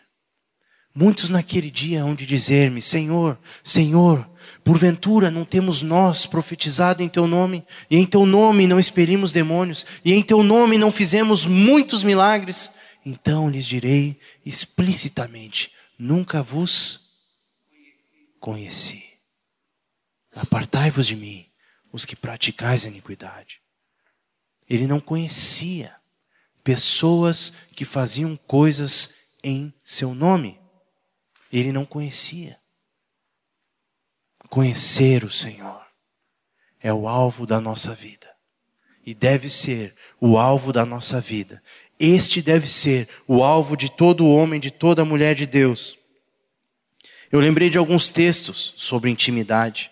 [0.99, 4.29] Muitos naquele dia hão de dizer-me: Senhor, Senhor,
[4.65, 9.85] porventura não temos nós profetizado em Teu nome, e em Teu nome não expelimos demônios,
[10.03, 12.71] e em Teu nome não fizemos muitos milagres?
[13.05, 17.11] Então lhes direi explicitamente: Nunca vos
[18.37, 19.01] conheci.
[20.35, 21.45] Apartai-vos de mim,
[21.93, 23.61] os que praticais a iniquidade.
[24.69, 25.95] Ele não conhecia
[26.61, 30.58] pessoas que faziam coisas em seu nome.
[31.51, 32.57] Ele não conhecia.
[34.49, 35.85] Conhecer o Senhor
[36.79, 38.27] é o alvo da nossa vida.
[39.05, 41.61] E deve ser o alvo da nossa vida.
[41.99, 45.97] Este deve ser o alvo de todo homem, de toda mulher de Deus.
[47.31, 49.91] Eu lembrei de alguns textos sobre intimidade.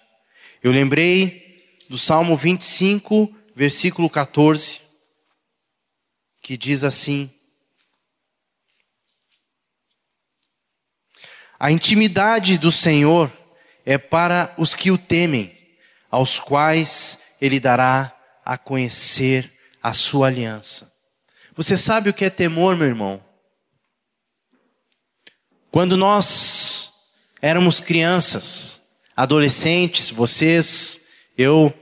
[0.64, 4.82] Eu lembrei do Salmo 25, versículo 14,
[6.42, 7.30] que diz assim:
[11.60, 13.32] A intimidade do Senhor
[13.86, 15.58] é para os que o temem,
[16.12, 18.14] aos quais ele dará
[18.46, 20.92] a conhecer a sua aliança.
[21.56, 23.24] Você sabe o que é temor, meu irmão?
[25.72, 26.92] Quando nós
[27.42, 28.82] éramos crianças,
[29.16, 31.74] adolescentes, vocês, eu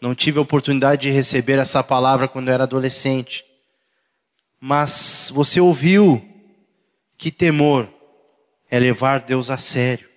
[0.00, 3.44] não tive a oportunidade de receber essa palavra quando eu era adolescente.
[4.60, 6.22] Mas você ouviu
[7.16, 7.93] que temor
[8.74, 10.10] é levar Deus a sério.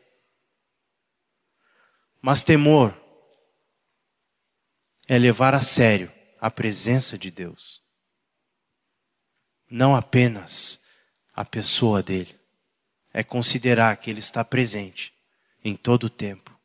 [2.20, 3.00] Mas temor
[5.08, 7.84] é levar a sério a presença de Deus.
[9.70, 10.88] Não apenas
[11.36, 12.36] a pessoa dele.
[13.14, 15.14] É considerar que ele está presente
[15.64, 16.60] em todo o tempo.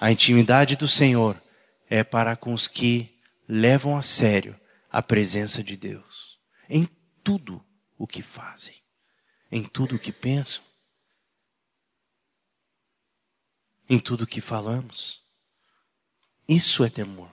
[0.00, 1.40] A intimidade do Senhor
[1.88, 4.58] é para com os que levam a sério
[4.90, 6.40] a presença de Deus.
[6.68, 6.88] Em
[7.22, 7.64] tudo
[7.96, 8.74] o que fazem,
[9.48, 10.66] em tudo o que pensam,
[13.88, 15.20] em tudo que falamos.
[16.48, 17.30] Isso é temor.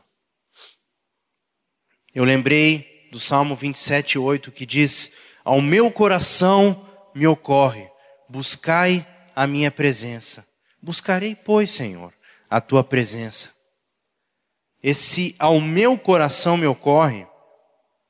[2.13, 5.13] Eu lembrei do Salmo 27, 8, que diz:
[5.43, 7.89] Ao meu coração me ocorre,
[8.29, 10.47] buscai a minha presença.
[10.81, 12.13] Buscarei, pois, Senhor,
[12.49, 13.53] a tua presença.
[14.81, 17.25] Esse ao meu coração me ocorre,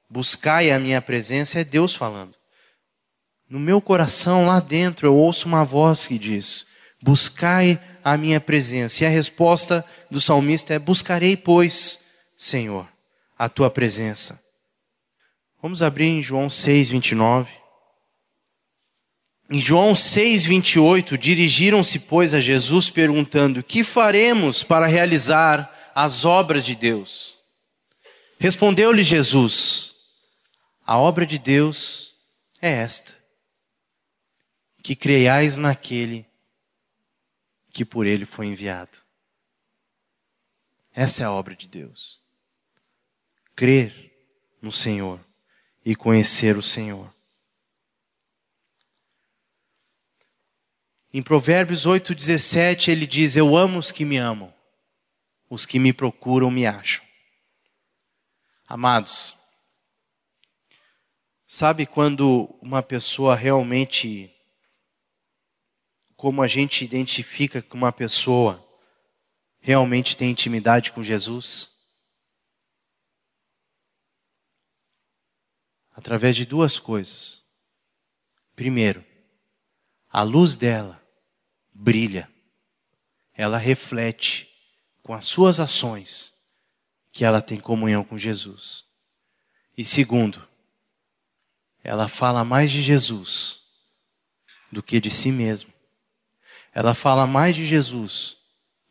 [0.09, 2.35] buscai a minha presença, é Deus falando.
[3.49, 6.65] No meu coração, lá dentro, eu ouço uma voz que diz:
[7.01, 9.03] Buscai a minha presença.
[9.03, 12.01] E a resposta do salmista é: Buscarei, pois,
[12.37, 12.87] Senhor,
[13.35, 14.39] a tua presença.
[15.59, 17.51] Vamos abrir em João 6, 29.
[19.49, 26.63] Em João 6, 28, dirigiram-se, pois, a Jesus perguntando: Que faremos para realizar as obras
[26.63, 27.37] de Deus?
[28.39, 29.95] Respondeu-lhe Jesus:
[30.85, 32.13] A obra de Deus
[32.61, 33.15] é esta:
[34.83, 36.24] que creiais naquele
[37.75, 38.99] que por ele foi enviado.
[40.93, 42.21] Essa é a obra de Deus.
[43.53, 44.15] Crer
[44.61, 45.19] no Senhor
[45.83, 47.13] e conhecer o Senhor.
[51.13, 54.53] Em Provérbios 8,17 ele diz: Eu amo os que me amam,
[55.49, 57.03] os que me procuram me acham.
[58.69, 59.37] Amados,
[61.45, 64.33] sabe quando uma pessoa realmente
[66.15, 68.65] como a gente identifica que uma pessoa
[69.59, 71.75] realmente tem intimidade com Jesus?
[75.91, 77.43] Através de duas coisas.
[78.55, 79.03] Primeiro,
[80.09, 81.01] a luz dela
[81.73, 82.31] brilha,
[83.33, 84.49] ela reflete
[85.03, 86.33] com as suas ações
[87.11, 88.85] que ela tem comunhão com Jesus.
[89.77, 90.47] E segundo,
[91.83, 93.61] ela fala mais de Jesus
[94.71, 95.74] do que de si mesma
[96.75, 98.35] ela fala mais de Jesus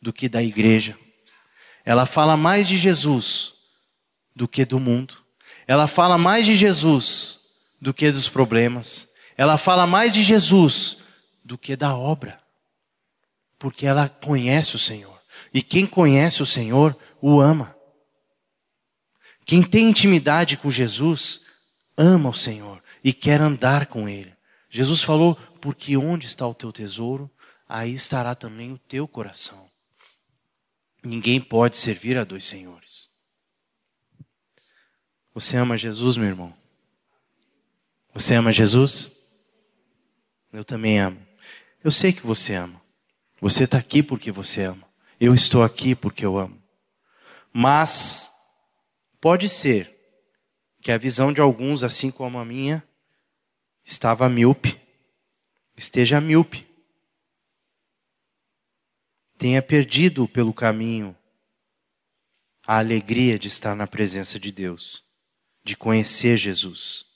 [0.01, 0.99] do que da igreja.
[1.85, 3.53] Ela fala mais de Jesus
[4.35, 5.15] do que do mundo.
[5.67, 7.41] Ela fala mais de Jesus
[7.79, 9.13] do que dos problemas.
[9.37, 10.97] Ela fala mais de Jesus
[11.45, 12.41] do que da obra.
[13.59, 15.21] Porque ela conhece o Senhor.
[15.53, 17.77] E quem conhece o Senhor o ama.
[19.45, 21.43] Quem tem intimidade com Jesus
[21.99, 24.33] ama o Senhor e quer andar com Ele.
[24.71, 27.31] Jesus falou: Porque onde está o teu tesouro,
[27.75, 29.69] aí estará também o teu coração.
[31.03, 33.09] Ninguém pode servir a dois senhores.
[35.35, 36.57] Você ama Jesus, meu irmão?
[38.13, 39.27] Você ama Jesus?
[40.53, 41.21] Eu também amo.
[41.83, 42.81] Eu sei que você ama.
[43.41, 44.87] Você está aqui porque você ama.
[45.19, 46.63] Eu estou aqui porque eu amo.
[47.53, 48.31] Mas
[49.21, 49.93] pode ser
[50.81, 52.87] que a visão de alguns, assim como a minha,
[53.85, 54.81] estava míope,
[55.77, 56.64] esteja míope
[59.39, 61.17] tenha perdido pelo caminho
[62.67, 65.05] a alegria de estar na presença de Deus,
[65.63, 67.07] de conhecer Jesus.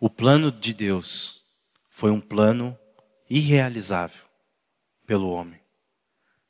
[0.00, 1.44] O plano de Deus
[1.90, 2.78] foi um plano
[3.28, 4.24] irrealizável
[5.04, 5.60] pelo homem.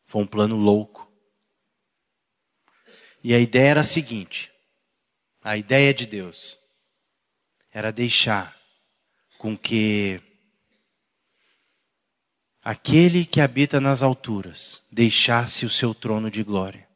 [0.04, 1.10] Foi um plano louco.
[3.24, 4.52] E a ideia era a seguinte:
[5.42, 6.58] a ideia de Deus
[7.70, 8.57] era deixar
[9.38, 10.20] com que
[12.62, 16.86] aquele que habita nas alturas deixasse o seu trono de glória,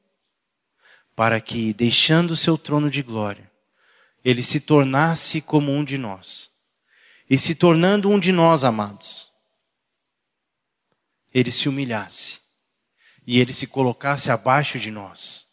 [1.15, 3.51] para que, deixando o seu trono de glória,
[4.25, 6.51] ele se tornasse como um de nós.
[7.31, 9.31] E se tornando um de nós, amados,
[11.33, 12.41] ele se humilhasse
[13.27, 15.47] e ele se colocasse abaixo de nós.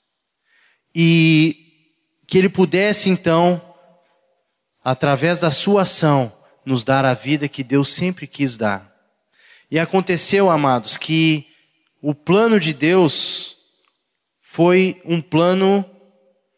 [0.93, 1.87] E
[2.27, 3.61] que ele pudesse então,
[4.83, 8.89] através da sua ação, nos dar a vida que Deus sempre quis dar.
[9.71, 11.45] E aconteceu, amados, que
[12.01, 13.57] o plano de Deus
[14.41, 15.85] foi um plano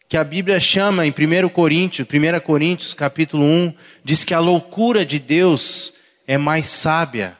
[0.08, 3.74] que a Bíblia chama em 1 Coríntios, 1 Coríntios capítulo 1,
[4.04, 5.93] diz que a loucura de Deus
[6.28, 7.38] é mais sábia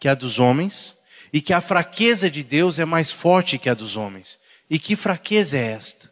[0.00, 0.98] que a dos homens
[1.32, 4.38] e que a fraqueza de Deus é mais forte que a dos homens.
[4.70, 6.10] E que fraqueza é esta?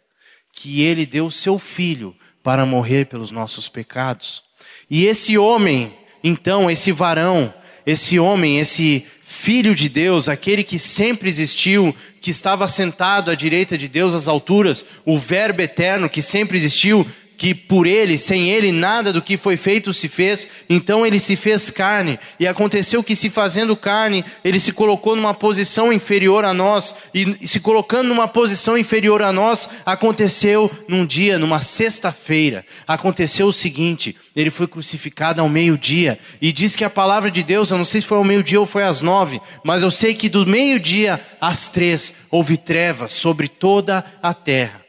[0.52, 4.42] Que ele deu seu filho para morrer pelos nossos pecados.
[4.90, 7.52] E esse homem, então, esse varão,
[7.86, 13.76] esse homem, esse filho de Deus, aquele que sempre existiu, que estava sentado à direita
[13.76, 17.06] de Deus às alturas, o Verbo eterno que sempre existiu,
[17.42, 21.34] que por ele, sem ele, nada do que foi feito se fez, então ele se
[21.34, 26.54] fez carne, e aconteceu que, se fazendo carne, ele se colocou numa posição inferior a
[26.54, 33.48] nós, e se colocando numa posição inferior a nós, aconteceu num dia, numa sexta-feira, aconteceu
[33.48, 37.78] o seguinte: ele foi crucificado ao meio-dia, e diz que a palavra de Deus, eu
[37.78, 40.46] não sei se foi ao meio-dia ou foi às nove, mas eu sei que do
[40.46, 44.81] meio-dia às três houve trevas sobre toda a terra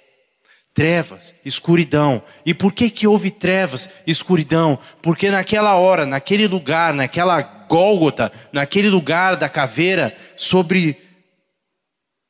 [0.73, 2.23] trevas, escuridão.
[2.45, 4.79] E por que que houve trevas, escuridão?
[5.01, 10.97] Porque naquela hora, naquele lugar, naquela Gólgota, naquele lugar da caveira, sobre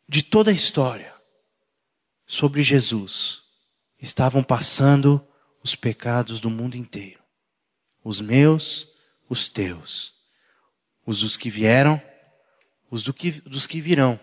[0.08, 1.14] de toda a história,
[2.26, 3.42] sobre Jesus,
[4.00, 5.26] estavam passando
[5.64, 7.20] os pecados do mundo inteiro.
[8.04, 8.88] Os meus,
[9.30, 10.12] os teus.
[11.06, 12.02] Os dos que vieram,
[12.92, 14.20] os do que, dos que virão.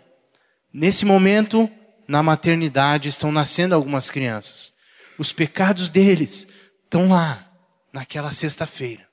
[0.72, 1.70] Nesse momento,
[2.10, 4.72] na maternidade estão nascendo algumas crianças.
[5.16, 6.48] Os pecados deles
[6.82, 7.48] estão lá,
[7.92, 9.06] naquela sexta-feira.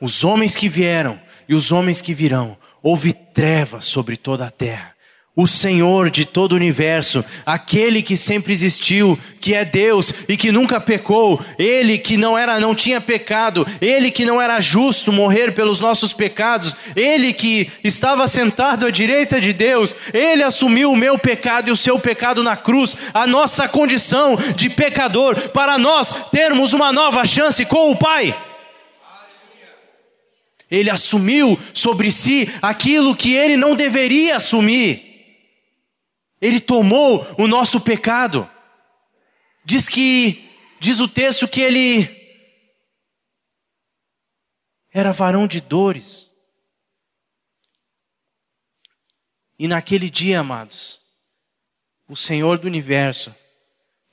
[0.00, 4.95] Os homens que vieram e os homens que virão, houve trevas sobre toda a terra
[5.36, 10.50] o Senhor de todo o universo, aquele que sempre existiu, que é Deus e que
[10.50, 15.52] nunca pecou, ele que não era não tinha pecado, ele que não era justo morrer
[15.52, 21.18] pelos nossos pecados, ele que estava sentado à direita de Deus, ele assumiu o meu
[21.18, 26.72] pecado e o seu pecado na cruz, a nossa condição de pecador, para nós termos
[26.72, 28.34] uma nova chance com o Pai.
[30.70, 35.05] Ele assumiu sobre si aquilo que ele não deveria assumir.
[36.40, 38.48] Ele tomou o nosso pecado.
[39.64, 42.26] Diz que, diz o texto que ele
[44.92, 46.30] era varão de dores.
[49.58, 51.00] E naquele dia, amados,
[52.08, 53.34] o Senhor do universo,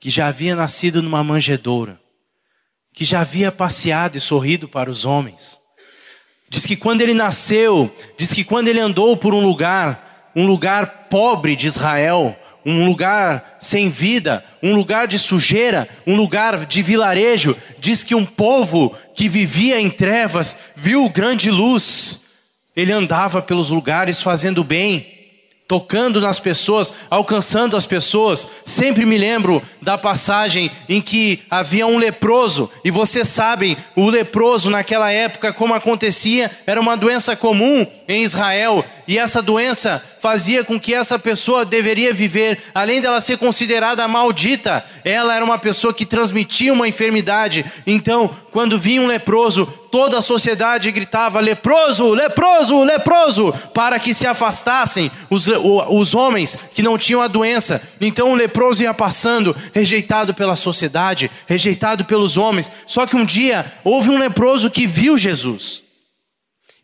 [0.00, 2.00] que já havia nascido numa manjedoura,
[2.92, 5.60] que já havia passeado e sorrido para os homens,
[6.48, 11.06] diz que quando ele nasceu, diz que quando ele andou por um lugar, um lugar
[11.08, 17.56] pobre de Israel, um lugar sem vida, um lugar de sujeira, um lugar de vilarejo.
[17.78, 22.22] Diz que um povo que vivia em trevas viu grande luz.
[22.74, 25.06] Ele andava pelos lugares fazendo bem,
[25.68, 28.48] tocando nas pessoas, alcançando as pessoas.
[28.64, 34.70] Sempre me lembro da passagem em que havia um leproso, e vocês sabem, o leproso
[34.70, 40.80] naquela época, como acontecia, era uma doença comum em Israel, e essa doença fazia com
[40.80, 46.06] que essa pessoa deveria viver, além dela ser considerada maldita, ela era uma pessoa que
[46.06, 47.64] transmitia uma enfermidade.
[47.86, 54.26] Então, quando vinha um leproso, toda a sociedade gritava: leproso, leproso, leproso, para que se
[54.26, 57.82] afastassem os, os homens que não tinham a doença.
[58.00, 62.72] Então o leproso ia passando, rejeitado pela sociedade, rejeitado pelos homens.
[62.86, 65.83] Só que um dia houve um leproso que viu Jesus.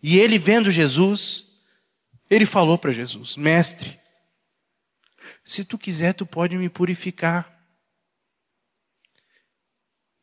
[0.02, 1.60] E ele vendo Jesus,
[2.28, 4.00] ele falou para Jesus: Mestre,
[5.44, 7.58] se tu quiser, tu pode me purificar.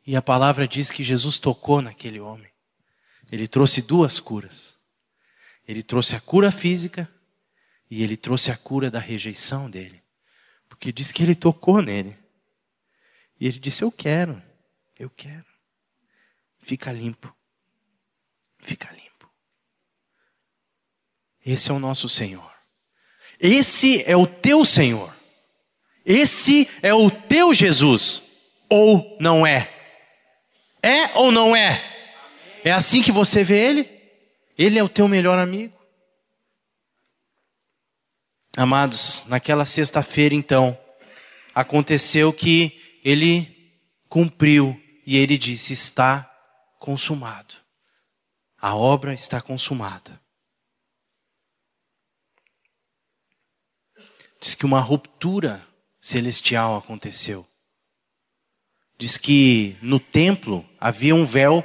[0.05, 2.51] E a palavra diz que Jesus tocou naquele homem.
[3.29, 4.77] Ele trouxe duas curas.
[5.67, 7.13] Ele trouxe a cura física
[7.89, 10.01] e ele trouxe a cura da rejeição dele.
[10.69, 12.17] Porque diz que ele tocou nele.
[13.39, 14.41] E ele disse: Eu quero,
[14.97, 15.45] eu quero.
[16.59, 17.35] Fica limpo.
[18.59, 19.06] Fica limpo.
[21.47, 22.51] Esse é o nosso Senhor.
[23.39, 25.15] Esse é o teu Senhor.
[26.05, 28.21] Esse é o teu Jesus.
[28.69, 29.73] Ou não é?
[30.83, 31.81] É ou não é?
[32.65, 33.89] É assim que você vê Ele?
[34.57, 35.73] Ele é o teu melhor amigo.
[38.57, 40.77] Amados, naquela sexta-feira então,
[41.55, 43.71] aconteceu que ele
[44.09, 46.29] cumpriu e ele disse: Está
[46.79, 47.53] consumado.
[48.59, 50.19] A obra está consumada.
[54.39, 55.65] Diz que uma ruptura
[55.99, 57.45] celestial aconteceu.
[58.97, 61.63] Diz que no templo havia um véu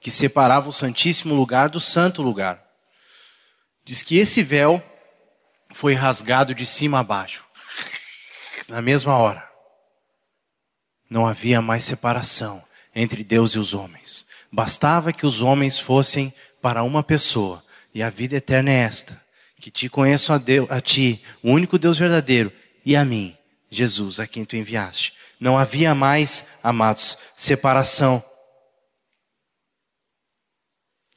[0.00, 2.62] que separava o Santíssimo Lugar do Santo Lugar.
[3.84, 4.82] Diz que esse véu
[5.72, 7.44] foi rasgado de cima a baixo,
[8.68, 9.48] na mesma hora.
[11.08, 12.62] Não havia mais separação
[12.94, 14.26] entre Deus e os homens.
[14.52, 19.20] Bastava que os homens fossem para uma pessoa, e a vida eterna é esta:
[19.60, 22.52] que te conheço a, Deus, a ti, o único Deus verdadeiro,
[22.84, 23.36] e a mim,
[23.70, 25.14] Jesus, a quem tu enviaste.
[25.38, 28.22] Não havia mais, amados, separação.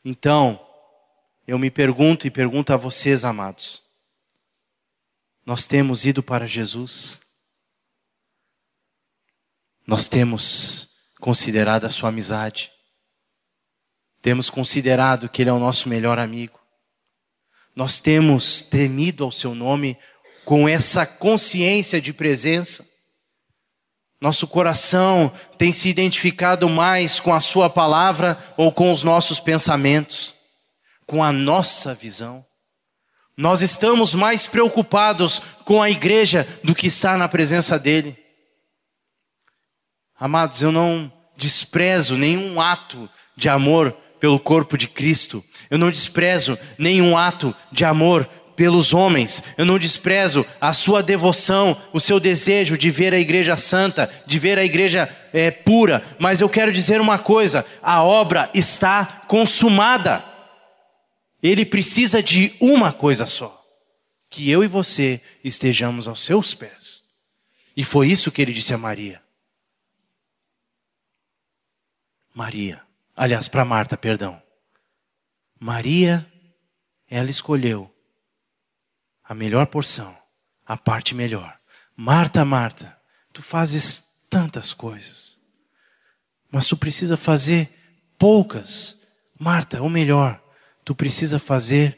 [0.03, 0.59] Então,
[1.47, 3.83] eu me pergunto e pergunto a vocês, amados:
[5.45, 7.19] nós temos ido para Jesus?
[9.85, 12.71] Nós temos considerado a sua amizade?
[14.21, 16.60] Temos considerado que Ele é o nosso melhor amigo?
[17.75, 19.97] Nós temos temido ao Seu nome
[20.45, 22.85] com essa consciência de presença?
[24.19, 30.35] Nosso coração tem se identificado mais com a Sua palavra ou com os nossos pensamentos,
[31.07, 32.45] com a nossa visão?
[33.35, 38.15] Nós estamos mais preocupados com a igreja do que estar na presença dEle.
[40.19, 45.43] Amados, eu não desprezo nenhum ato de amor pelo corpo de Cristo.
[45.71, 49.41] Eu não desprezo nenhum ato de amor pelos homens.
[49.57, 54.37] Eu não desprezo a sua devoção, o seu desejo de ver a igreja santa, de
[54.37, 56.03] ver a igreja é, pura.
[56.19, 60.23] Mas eu quero dizer uma coisa: a obra está consumada.
[61.41, 63.65] Ele precisa de uma coisa só:
[64.29, 67.01] que eu e você estejamos aos seus pés.
[67.77, 69.21] E foi isso que ele disse a Maria.
[72.33, 72.81] Maria.
[73.15, 74.41] Aliás, para Marta, perdão.
[75.63, 76.25] Maria,
[77.07, 77.95] ela escolheu
[79.23, 80.17] a melhor porção,
[80.65, 81.55] a parte melhor.
[81.95, 82.99] Marta, Marta,
[83.31, 85.37] tu fazes tantas coisas,
[86.49, 87.69] mas tu precisa fazer
[88.17, 89.07] poucas.
[89.39, 90.43] Marta, ou melhor,
[90.83, 91.95] tu precisa fazer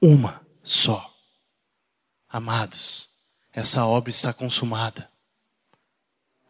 [0.00, 1.14] uma só.
[2.30, 3.10] Amados,
[3.52, 5.10] essa obra está consumada.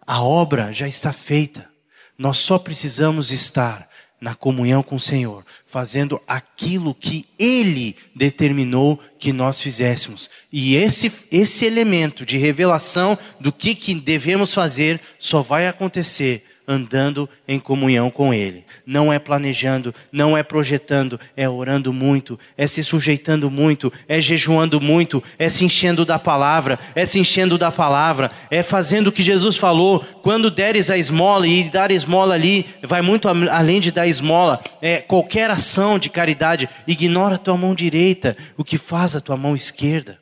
[0.06, 1.68] A obra já está feita.
[2.16, 3.89] Nós só precisamos estar
[4.20, 10.28] na comunhão com o Senhor, fazendo aquilo que Ele determinou que nós fizéssemos.
[10.52, 17.28] E esse, esse elemento de revelação do que, que devemos fazer só vai acontecer andando
[17.48, 18.64] em comunhão com Ele.
[18.86, 24.80] Não é planejando, não é projetando, é orando muito, é se sujeitando muito, é jejuando
[24.80, 29.22] muito, é se enchendo da palavra, é se enchendo da palavra, é fazendo o que
[29.22, 29.98] Jesus falou.
[30.22, 34.98] Quando deres a esmola, e dar esmola ali vai muito além de dar esmola, é
[34.98, 39.56] qualquer ação de caridade, ignora a tua mão direita, o que faz a tua mão
[39.56, 40.20] esquerda.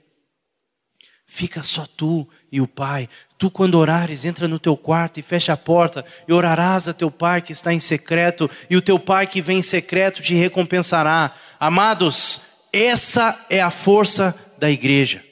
[1.27, 3.09] Fica só tu e o Pai.
[3.37, 7.11] Tu, quando orares, entra no teu quarto e fecha a porta, e orarás a teu
[7.11, 11.33] Pai que está em secreto, e o teu Pai que vem em secreto te recompensará.
[11.61, 12.43] Amados,
[12.73, 15.25] essa é a força da igreja.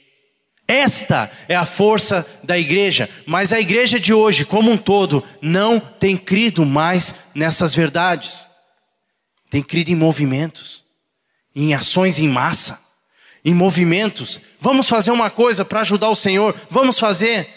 [0.69, 5.79] Esta é a força da igreja, mas a igreja de hoje, como um todo, não
[5.79, 8.49] tem crido mais nessas verdades.
[9.49, 10.83] Tem crido em movimentos,
[11.55, 12.86] em ações em massa
[13.47, 14.41] em movimentos.
[14.61, 16.53] Vamos fazer uma coisa para ajudar o Senhor.
[16.69, 17.49] Vamos fazer.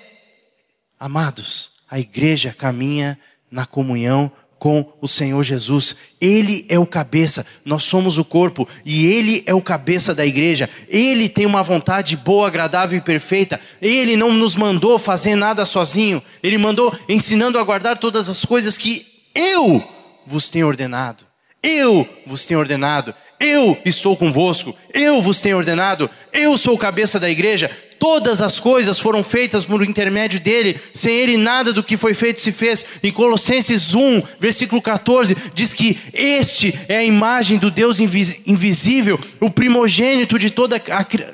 [1.00, 3.18] Amados, a igreja caminha
[3.50, 5.96] na comunhão com o Senhor Jesus.
[6.22, 10.70] Ele é o cabeça, nós somos o corpo e ele é o cabeça da igreja.
[10.88, 13.60] Ele tem uma vontade boa, agradável e perfeita.
[13.82, 16.22] Ele não nos mandou fazer nada sozinho.
[16.44, 19.84] Ele mandou ensinando a guardar todas as coisas que eu
[20.28, 21.26] vos tenho ordenado.
[21.64, 23.16] Eu vos tenho ordenado.
[23.40, 28.98] Eu estou convosco, eu vos tenho ordenado, eu sou cabeça da igreja, todas as coisas
[28.98, 32.86] foram feitas por intermédio dele, sem ele nada do que foi feito se fez.
[33.04, 39.52] Em Colossenses 1, versículo 14, diz que este é a imagem do Deus invisível, o
[39.52, 40.82] primogênito de toda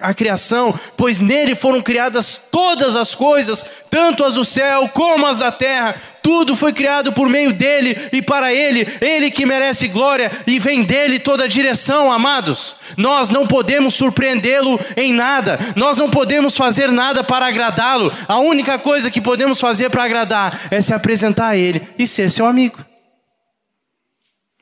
[0.01, 5.39] a criação, pois nele foram criadas todas as coisas, tanto as do céu como as
[5.39, 5.95] da terra
[6.25, 10.81] tudo foi criado por meio dele e para ele, ele que merece glória e vem
[10.81, 12.75] dele toda a direção, amados.
[12.97, 18.11] Nós não podemos surpreendê-lo em nada, nós não podemos fazer nada para agradá-lo.
[18.27, 22.29] A única coisa que podemos fazer para agradar é se apresentar a ele e ser
[22.29, 22.83] seu amigo.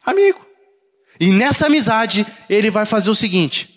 [0.06, 0.46] Amigo.
[1.20, 3.70] E nessa amizade, ele vai fazer o seguinte: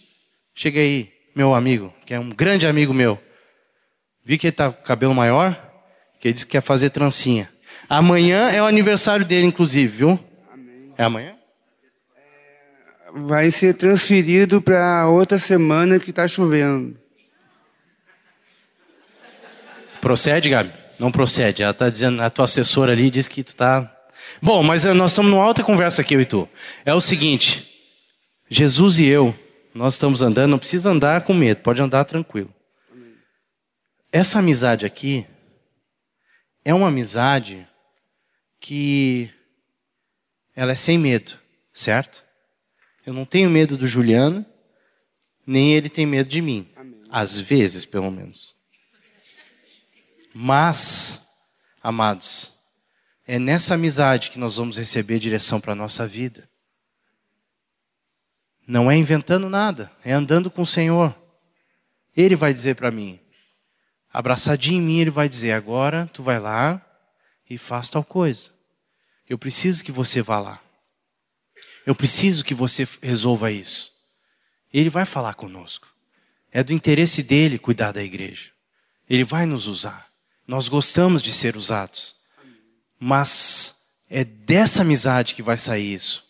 [0.54, 3.20] chega aí, meu amigo, que é um grande amigo meu.
[4.24, 5.56] Vi que ele tá com cabelo maior,
[6.18, 7.48] que ele disse que quer fazer trancinha.
[7.88, 10.20] Amanhã é o aniversário dele, inclusive, viu?
[10.52, 10.92] Amém.
[10.98, 11.36] É amanhã?
[13.16, 16.96] vai ser transferido para outra semana que está chovendo.
[20.06, 20.72] Procede, Gabi?
[21.00, 21.64] Não procede.
[21.64, 23.92] Ela está dizendo, a tua assessora ali diz que tu está.
[24.40, 26.48] Bom, mas eh, nós estamos numa alta conversa aqui, eu e tu.
[26.84, 27.68] É o seguinte:
[28.48, 29.36] Jesus e eu,
[29.74, 32.54] nós estamos andando, não precisa andar com medo, pode andar tranquilo.
[34.12, 35.26] Essa amizade aqui
[36.64, 37.66] é uma amizade
[38.60, 39.28] que
[40.54, 41.32] ela é sem medo,
[41.74, 42.22] certo?
[43.04, 44.46] Eu não tenho medo do Juliano,
[45.44, 46.70] nem ele tem medo de mim.
[46.76, 47.02] Amém.
[47.10, 48.55] Às vezes, pelo menos.
[50.38, 51.26] Mas,
[51.82, 52.52] amados,
[53.26, 56.46] é nessa amizade que nós vamos receber direção para a nossa vida.
[58.68, 61.16] Não é inventando nada, é andando com o Senhor.
[62.14, 63.18] Ele vai dizer para mim,
[64.12, 66.84] abraçadinho em mim, ele vai dizer: agora tu vai lá
[67.48, 68.50] e faz tal coisa.
[69.26, 70.60] Eu preciso que você vá lá.
[71.86, 73.90] Eu preciso que você resolva isso.
[74.70, 75.88] Ele vai falar conosco.
[76.52, 78.50] É do interesse dele cuidar da igreja.
[79.08, 80.05] Ele vai nos usar.
[80.46, 82.16] Nós gostamos de ser usados.
[82.98, 86.24] Mas é dessa amizade que vai sair isso.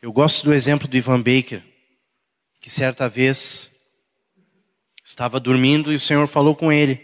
[0.00, 1.62] Eu gosto do exemplo do Ivan Baker,
[2.60, 3.70] que certa vez
[5.04, 7.00] estava dormindo e o Senhor falou com ele: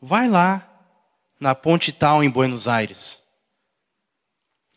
[0.00, 0.66] Vai lá
[1.38, 3.18] na ponte tal em Buenos Aires,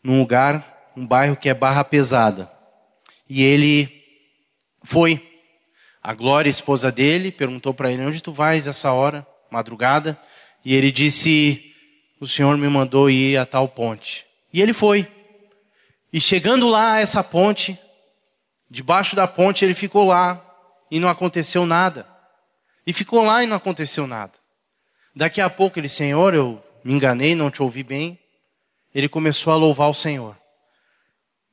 [0.02, 2.50] num lugar um bairro que é Barra Pesada.
[3.28, 4.04] E ele
[4.82, 5.24] foi.
[6.02, 10.18] A Glória, esposa dele, perguntou para ele: Onde tu vais essa hora, madrugada?
[10.64, 11.74] E ele disse:
[12.20, 14.26] O Senhor me mandou ir a tal ponte.
[14.52, 15.06] E ele foi.
[16.12, 17.78] E chegando lá a essa ponte,
[18.70, 20.42] debaixo da ponte ele ficou lá
[20.90, 22.06] e não aconteceu nada.
[22.86, 24.32] E ficou lá e não aconteceu nada.
[25.14, 28.18] Daqui a pouco ele, Senhor, eu me enganei, não te ouvi bem.
[28.94, 30.36] Ele começou a louvar o Senhor.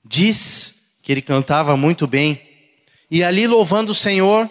[0.03, 2.41] Diz que ele cantava muito bem.
[3.09, 4.49] E ali, louvando o Senhor,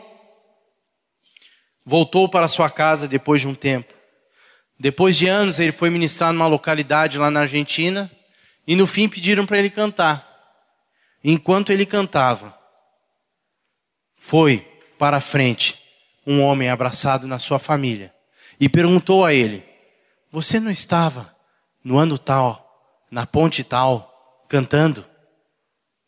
[1.85, 3.93] voltou para sua casa depois de um tempo.
[4.79, 8.11] Depois de anos, ele foi ministrar numa localidade lá na Argentina.
[8.67, 10.29] E no fim pediram para ele cantar.
[11.23, 12.57] Enquanto ele cantava,
[14.17, 14.59] foi
[14.99, 15.79] para a frente
[16.27, 18.15] um homem abraçado na sua família
[18.59, 19.63] e perguntou a ele:
[20.31, 21.35] Você não estava
[21.83, 25.05] no ano tal, na ponte tal, cantando?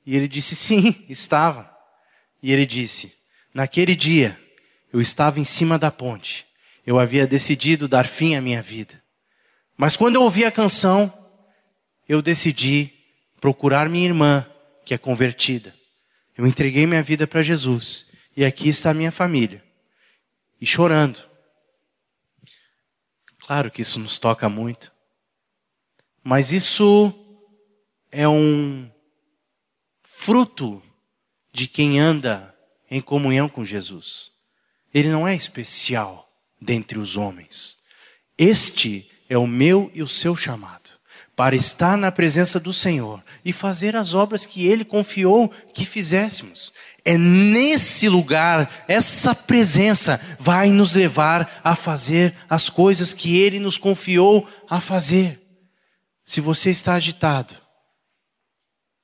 [0.04, 1.70] E ele disse: Sim, estava.
[2.42, 3.14] E ele disse:
[3.52, 4.38] Naquele dia,
[4.96, 6.46] eu estava em cima da ponte.
[6.86, 9.02] Eu havia decidido dar fim à minha vida.
[9.76, 11.12] Mas quando eu ouvi a canção,
[12.08, 12.90] eu decidi
[13.38, 14.46] procurar minha irmã,
[14.86, 15.74] que é convertida.
[16.34, 18.10] Eu entreguei minha vida para Jesus.
[18.34, 19.62] E aqui está a minha família.
[20.58, 21.28] E chorando.
[23.40, 24.90] Claro que isso nos toca muito.
[26.24, 27.12] Mas isso
[28.10, 28.90] é um
[30.02, 30.82] fruto
[31.52, 32.56] de quem anda
[32.90, 34.34] em comunhão com Jesus.
[34.96, 36.26] Ele não é especial
[36.58, 37.76] dentre os homens.
[38.38, 40.92] Este é o meu e o seu chamado,
[41.36, 46.72] para estar na presença do Senhor e fazer as obras que Ele confiou que fizéssemos.
[47.04, 53.76] É nesse lugar, essa presença vai nos levar a fazer as coisas que Ele nos
[53.76, 55.38] confiou a fazer.
[56.24, 57.54] Se você está agitado,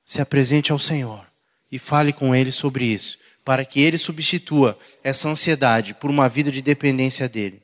[0.03, 1.23] se apresente ao Senhor
[1.71, 6.51] e fale com Ele sobre isso, para que Ele substitua essa ansiedade por uma vida
[6.51, 7.61] de dependência dEle.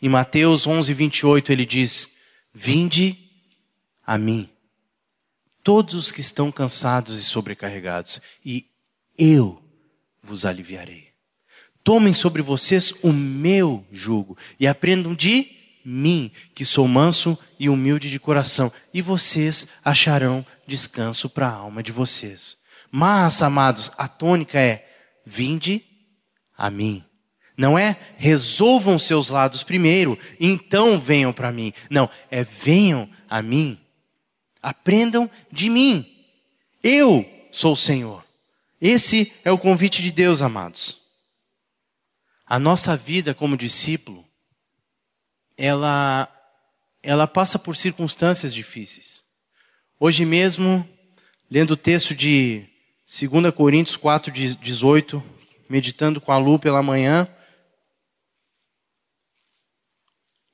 [0.00, 2.16] Em Mateus 11, 28, ele diz:
[2.54, 3.18] Vinde
[4.06, 4.48] a mim,
[5.62, 8.66] todos os que estão cansados e sobrecarregados, e
[9.16, 9.62] eu
[10.22, 11.08] vos aliviarei.
[11.82, 15.50] Tomem sobre vocês o meu jugo e aprendam de
[15.84, 21.82] mim, que sou manso e humilde de coração, e vocês acharão descanso para a alma
[21.82, 22.58] de vocês.
[22.90, 24.86] Mas, amados, a tônica é:
[25.24, 25.84] vinde
[26.56, 27.04] a mim.
[27.56, 31.72] Não é resolvam seus lados primeiro, então venham para mim.
[31.88, 33.80] Não, é venham a mim.
[34.62, 36.06] Aprendam de mim.
[36.82, 38.24] Eu sou o Senhor.
[38.80, 41.00] Esse é o convite de Deus, amados.
[42.46, 44.24] A nossa vida como discípulo
[45.56, 46.28] ela,
[47.02, 49.24] ela passa por circunstâncias difíceis.
[49.98, 50.86] Hoje mesmo,
[51.50, 52.68] lendo o texto de
[53.08, 55.22] 2 Coríntios 4, 18,
[55.68, 57.28] meditando com a Lu pela manhã,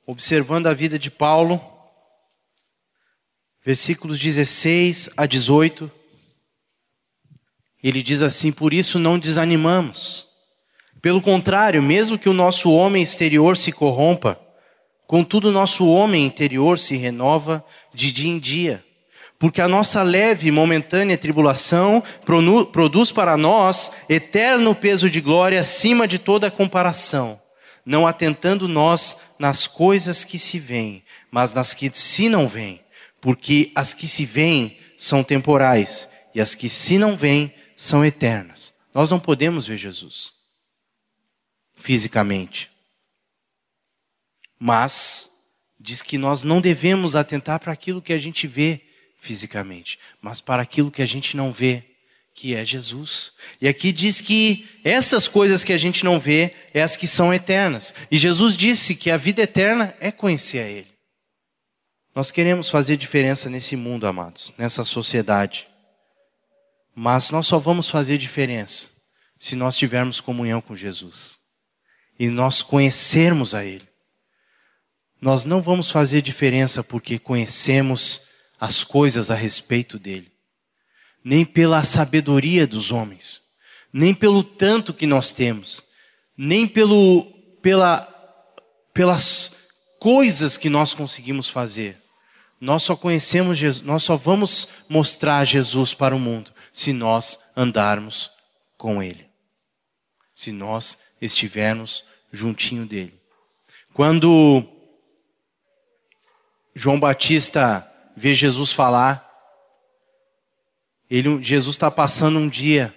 [0.06, 1.58] observando a vida de Paulo,
[3.64, 5.90] versículos 16 a 18,
[7.82, 10.28] Ele diz assim: por isso não desanimamos.
[11.00, 14.38] Pelo contrário, mesmo que o nosso homem exterior se corrompa,
[15.06, 18.91] contudo o nosso homem interior se renova de dia em dia.
[19.42, 22.00] Porque a nossa leve e momentânea tribulação
[22.70, 27.42] produz para nós eterno peso de glória acima de toda comparação,
[27.84, 32.80] não atentando nós nas coisas que se veem, mas nas que se não veem.
[33.20, 38.72] Porque as que se veem são temporais e as que se não veem são eternas.
[38.94, 40.34] Nós não podemos ver Jesus
[41.74, 42.70] fisicamente.
[44.56, 45.30] Mas
[45.80, 48.91] diz que nós não devemos atentar para aquilo que a gente vê
[49.22, 51.84] fisicamente, mas para aquilo que a gente não vê,
[52.34, 53.30] que é Jesus.
[53.60, 57.32] E aqui diz que essas coisas que a gente não vê é as que são
[57.32, 57.94] eternas.
[58.10, 60.88] E Jesus disse que a vida eterna é conhecer a Ele.
[62.16, 65.68] Nós queremos fazer diferença nesse mundo, amados, nessa sociedade.
[66.92, 68.88] Mas nós só vamos fazer diferença
[69.38, 71.36] se nós tivermos comunhão com Jesus
[72.18, 73.86] e nós conhecermos a Ele.
[75.20, 78.31] Nós não vamos fazer diferença porque conhecemos
[78.62, 80.30] as coisas a respeito dele,
[81.24, 83.42] nem pela sabedoria dos homens,
[83.92, 85.88] nem pelo tanto que nós temos,
[86.38, 87.24] nem pelo,
[87.60, 88.02] pela,
[88.94, 89.56] pelas
[89.98, 92.00] coisas que nós conseguimos fazer.
[92.60, 98.30] Nós só conhecemos Jesus, nós só vamos mostrar Jesus para o mundo se nós andarmos
[98.78, 99.26] com Ele,
[100.32, 103.20] se nós estivermos juntinho dele.
[103.92, 104.64] Quando
[106.76, 109.28] João Batista vê Jesus falar,
[111.10, 112.94] ele, Jesus está passando um dia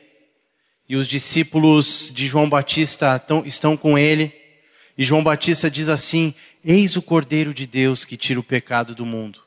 [0.88, 4.32] e os discípulos de João Batista tão, estão com ele.
[4.98, 9.06] E João Batista diz assim: Eis o Cordeiro de Deus que tira o pecado do
[9.06, 9.42] mundo.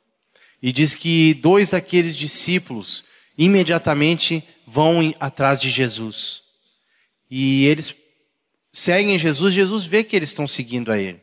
[0.63, 3.05] E diz que dois daqueles discípulos
[3.37, 6.43] imediatamente vão atrás de Jesus.
[7.31, 7.97] E eles
[8.73, 11.21] seguem Jesus, Jesus vê que eles estão seguindo a Ele.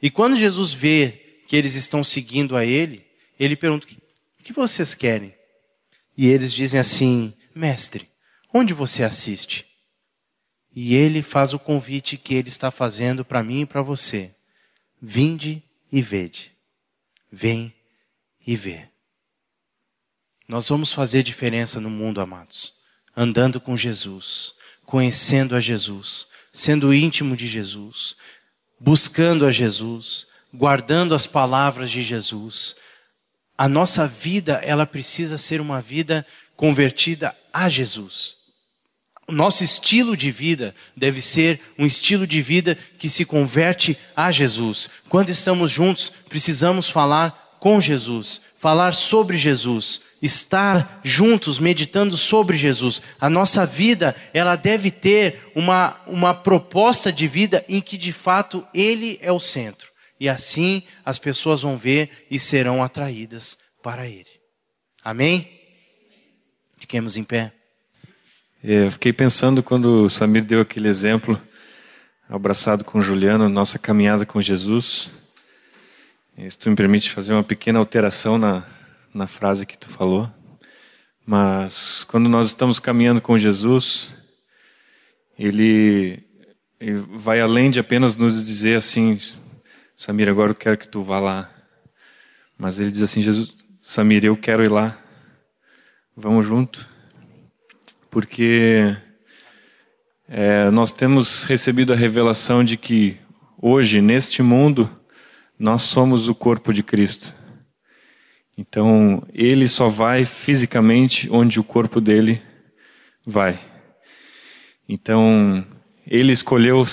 [0.00, 3.05] E quando Jesus vê que eles estão seguindo a Ele,
[3.38, 3.86] Ele pergunta:
[4.40, 5.34] O que vocês querem?
[6.16, 8.08] E eles dizem assim: Mestre,
[8.52, 9.66] onde você assiste?
[10.74, 14.34] E ele faz o convite que ele está fazendo para mim e para você:
[15.00, 16.52] Vinde e vede.
[17.30, 17.74] Vem
[18.46, 18.88] e vê.
[20.48, 22.74] Nós vamos fazer diferença no mundo, amados,
[23.16, 28.16] andando com Jesus, conhecendo a Jesus, sendo íntimo de Jesus,
[28.78, 32.76] buscando a Jesus, guardando as palavras de Jesus.
[33.58, 36.26] A nossa vida, ela precisa ser uma vida
[36.56, 38.36] convertida a Jesus.
[39.28, 44.30] O nosso estilo de vida deve ser um estilo de vida que se converte a
[44.30, 44.88] Jesus.
[45.08, 53.02] Quando estamos juntos, precisamos falar com Jesus, falar sobre Jesus, estar juntos meditando sobre Jesus.
[53.20, 58.64] A nossa vida, ela deve ter uma, uma proposta de vida em que de fato
[58.72, 59.88] Ele é o centro.
[60.18, 64.26] E assim as pessoas vão ver e serão atraídas para Ele.
[65.04, 65.48] Amém?
[66.78, 67.52] Fiquemos em pé.
[68.62, 71.40] É, eu fiquei pensando quando o Samir deu aquele exemplo,
[72.28, 75.10] abraçado com Juliano, nossa caminhada com Jesus.
[76.48, 78.64] Se tu me permite fazer uma pequena alteração na,
[79.14, 80.30] na frase que tu falou,
[81.24, 84.10] mas quando nós estamos caminhando com Jesus,
[85.38, 86.22] ele,
[86.78, 89.18] ele vai além de apenas nos dizer assim,
[89.96, 91.50] Samir, agora eu quero que tu vá lá.
[92.58, 94.98] Mas ele diz assim, Jesus, Samir, eu quero ir lá.
[96.14, 96.86] Vamos junto.
[98.10, 98.94] Porque
[100.28, 103.16] é, nós temos recebido a revelação de que
[103.56, 104.90] hoje, neste mundo,
[105.58, 107.34] nós somos o corpo de Cristo.
[108.58, 112.42] Então, ele só vai fisicamente onde o corpo dele
[113.24, 113.58] vai.
[114.86, 115.66] Então,
[116.06, 116.84] ele escolheu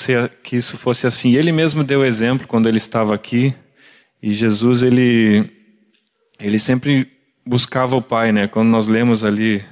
[0.43, 1.35] que isso fosse assim.
[1.35, 3.53] Ele mesmo deu exemplo quando ele estava aqui.
[4.21, 5.49] E Jesus, ele,
[6.39, 7.11] ele sempre
[7.45, 8.47] buscava o Pai, né?
[8.47, 9.63] Quando nós lemos ali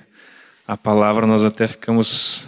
[0.68, 2.44] a palavra, nós até ficamos,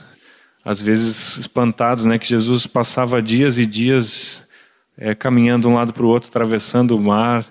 [0.64, 2.20] às vezes, espantados, né?
[2.20, 4.50] Que Jesus passava dias e dias
[4.98, 7.46] é, caminhando de um lado para o outro, atravessando o mar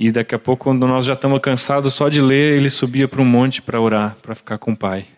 [0.00, 3.20] e daqui a pouco, quando nós já estamos cansados só de ler, ele subia para
[3.20, 5.17] um monte para orar, para ficar com o Pai.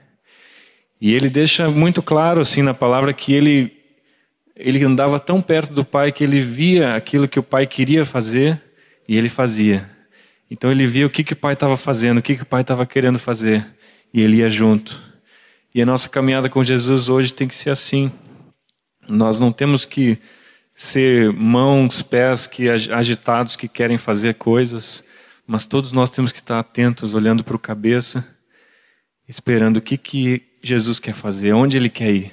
[1.00, 3.80] E ele deixa muito claro assim na palavra que ele
[4.54, 8.60] ele andava tão perto do Pai que ele via aquilo que o Pai queria fazer
[9.08, 9.88] e ele fazia.
[10.50, 12.60] Então ele via o que, que o Pai estava fazendo, o que, que o Pai
[12.60, 13.66] estava querendo fazer
[14.12, 15.00] e ele ia junto.
[15.74, 18.12] E a nossa caminhada com Jesus hoje tem que ser assim.
[19.08, 20.18] Nós não temos que
[20.74, 25.04] ser mãos, pés que agitados que querem fazer coisas,
[25.46, 28.26] mas todos nós temos que estar atentos, olhando para o cabeça,
[29.28, 32.32] esperando o que, que Jesus quer fazer, onde Ele quer ir.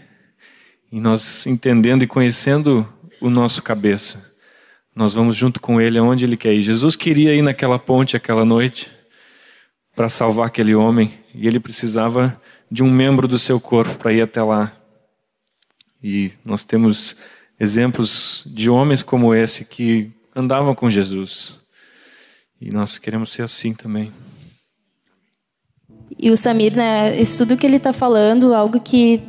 [0.91, 2.87] E nós entendendo e conhecendo
[3.19, 4.33] o nosso cabeça,
[4.95, 6.61] nós vamos junto com Ele aonde Ele quer ir.
[6.61, 8.89] Jesus queria ir naquela ponte aquela noite
[9.97, 14.21] para salvar aquele homem e ele precisava de um membro do seu corpo para ir
[14.21, 14.71] até lá.
[16.03, 17.15] E nós temos
[17.59, 21.59] exemplos de homens como esse que andavam com Jesus.
[22.61, 24.13] E nós queremos ser assim também.
[26.19, 29.21] E o Samir, né, isso tudo que ele está falando, algo que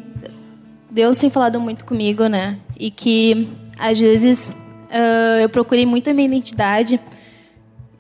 [0.91, 2.59] Deus tem falado muito comigo, né?
[2.79, 6.99] E que às vezes uh, eu procurei muito a minha identidade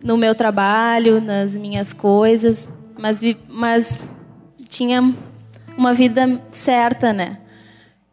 [0.03, 2.69] no meu trabalho, nas minhas coisas,
[2.99, 3.99] mas, mas
[4.69, 5.15] tinha
[5.77, 7.39] uma vida certa, né?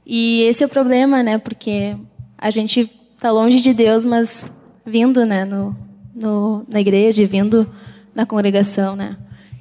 [0.05, 1.37] E esse é o problema, né?
[1.37, 1.95] Porque
[2.37, 4.45] a gente está longe de Deus, mas
[4.85, 5.45] vindo, né?
[5.45, 5.75] No,
[6.13, 7.67] no, na igreja, vindo
[8.13, 9.17] na congregação, né?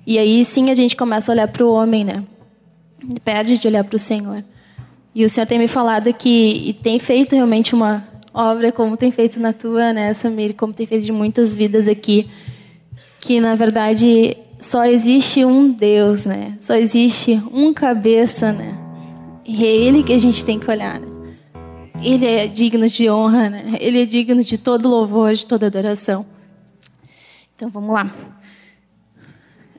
[0.06, 2.24] E aí sim a gente começa a olhar para o homem, né?
[3.14, 4.44] E perde de olhar para o Senhor.
[5.14, 9.10] E o Senhor tem me falado que e tem feito realmente uma obra como tem
[9.10, 12.28] feito na tua, né, Samir, como tem feito de muitas vidas aqui,
[13.20, 16.56] que na verdade só existe um Deus, né?
[16.58, 18.76] Só existe um cabeça, né?
[19.46, 20.98] E é ele que a gente tem que olhar.
[20.98, 21.06] Né?
[22.02, 23.76] Ele é digno de honra, né?
[23.78, 26.26] Ele é digno de todo louvor, de toda adoração.
[27.54, 28.12] Então vamos lá.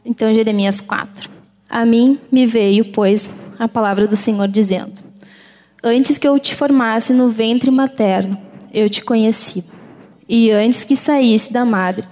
[0.06, 1.30] Então Jeremias 4.
[1.68, 5.02] A mim me veio, pois, a palavra do Senhor dizendo:
[5.84, 8.38] Antes que eu te formasse no ventre materno,
[8.72, 9.64] eu te conheci.
[10.30, 12.08] E antes que saísse da madre,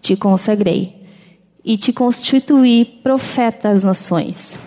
[0.00, 0.96] te consagrei.
[1.64, 4.58] E te constituí profeta às nações.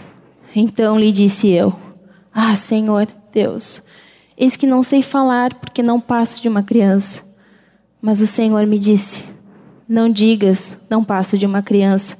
[0.55, 1.73] Então lhe disse eu:
[2.33, 3.83] Ah, Senhor Deus,
[4.37, 7.23] eis que não sei falar porque não passo de uma criança.
[8.01, 9.23] Mas o Senhor me disse:
[9.87, 12.17] Não digas, não passo de uma criança,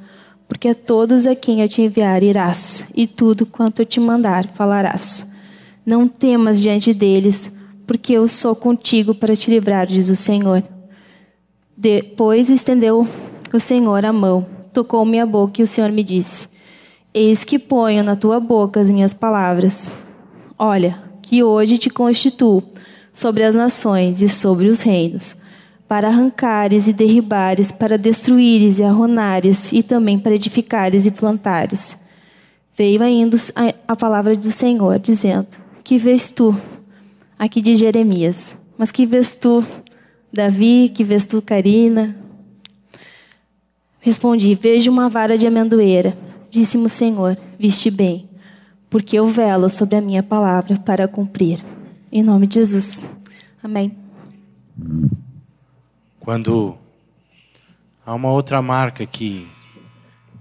[0.52, 4.46] porque a todos a quem eu te enviar irás, e tudo quanto eu te mandar
[4.48, 5.26] falarás.
[5.86, 7.50] Não temas diante deles,
[7.88, 10.62] porque eu sou contigo para te livrar, diz o Senhor.
[11.76, 13.08] Depois estendeu
[13.54, 16.50] o Senhor a mão, tocou minha boca e o Senhor me disse:
[17.14, 19.90] Eis que ponho na tua boca as minhas palavras.
[20.60, 22.62] Olha, que hoje te constituo
[23.14, 25.34] sobre as nações e sobre os reinos,
[25.92, 31.98] para arrancares e derribares, para destruíres e arronares, e também para edificares e plantares.
[32.78, 33.36] Veio ainda
[33.86, 35.50] a palavra do Senhor, dizendo:
[35.84, 36.58] que vês tu?
[37.38, 38.58] Aqui de Jeremias.
[38.78, 39.66] Mas que vês tu,
[40.32, 40.88] Davi?
[40.96, 42.16] Que vês tu, Karina?
[44.00, 46.18] Respondi: Vejo uma vara de amendoeira.
[46.50, 48.30] Disse-me o Senhor: Viste bem,
[48.90, 51.60] porque eu velo sobre a minha palavra para cumprir.
[52.10, 53.02] Em nome de Jesus.
[53.62, 53.92] Amém.
[56.22, 56.78] Quando
[58.06, 59.52] há uma outra marca que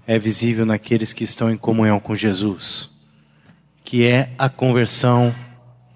[0.06, 2.90] é visível naqueles que estão em comunhão com Jesus
[3.90, 5.34] que é a conversão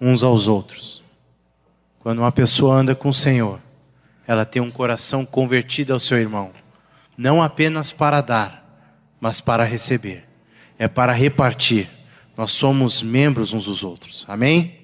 [0.01, 1.01] uns aos outros.
[2.01, 3.61] Quando uma pessoa anda com o Senhor,
[4.27, 6.51] ela tem um coração convertido ao seu irmão,
[7.17, 10.25] não apenas para dar, mas para receber,
[10.77, 11.89] é para repartir.
[12.37, 14.27] Nós somos membros uns dos outros.
[14.29, 14.84] Amém?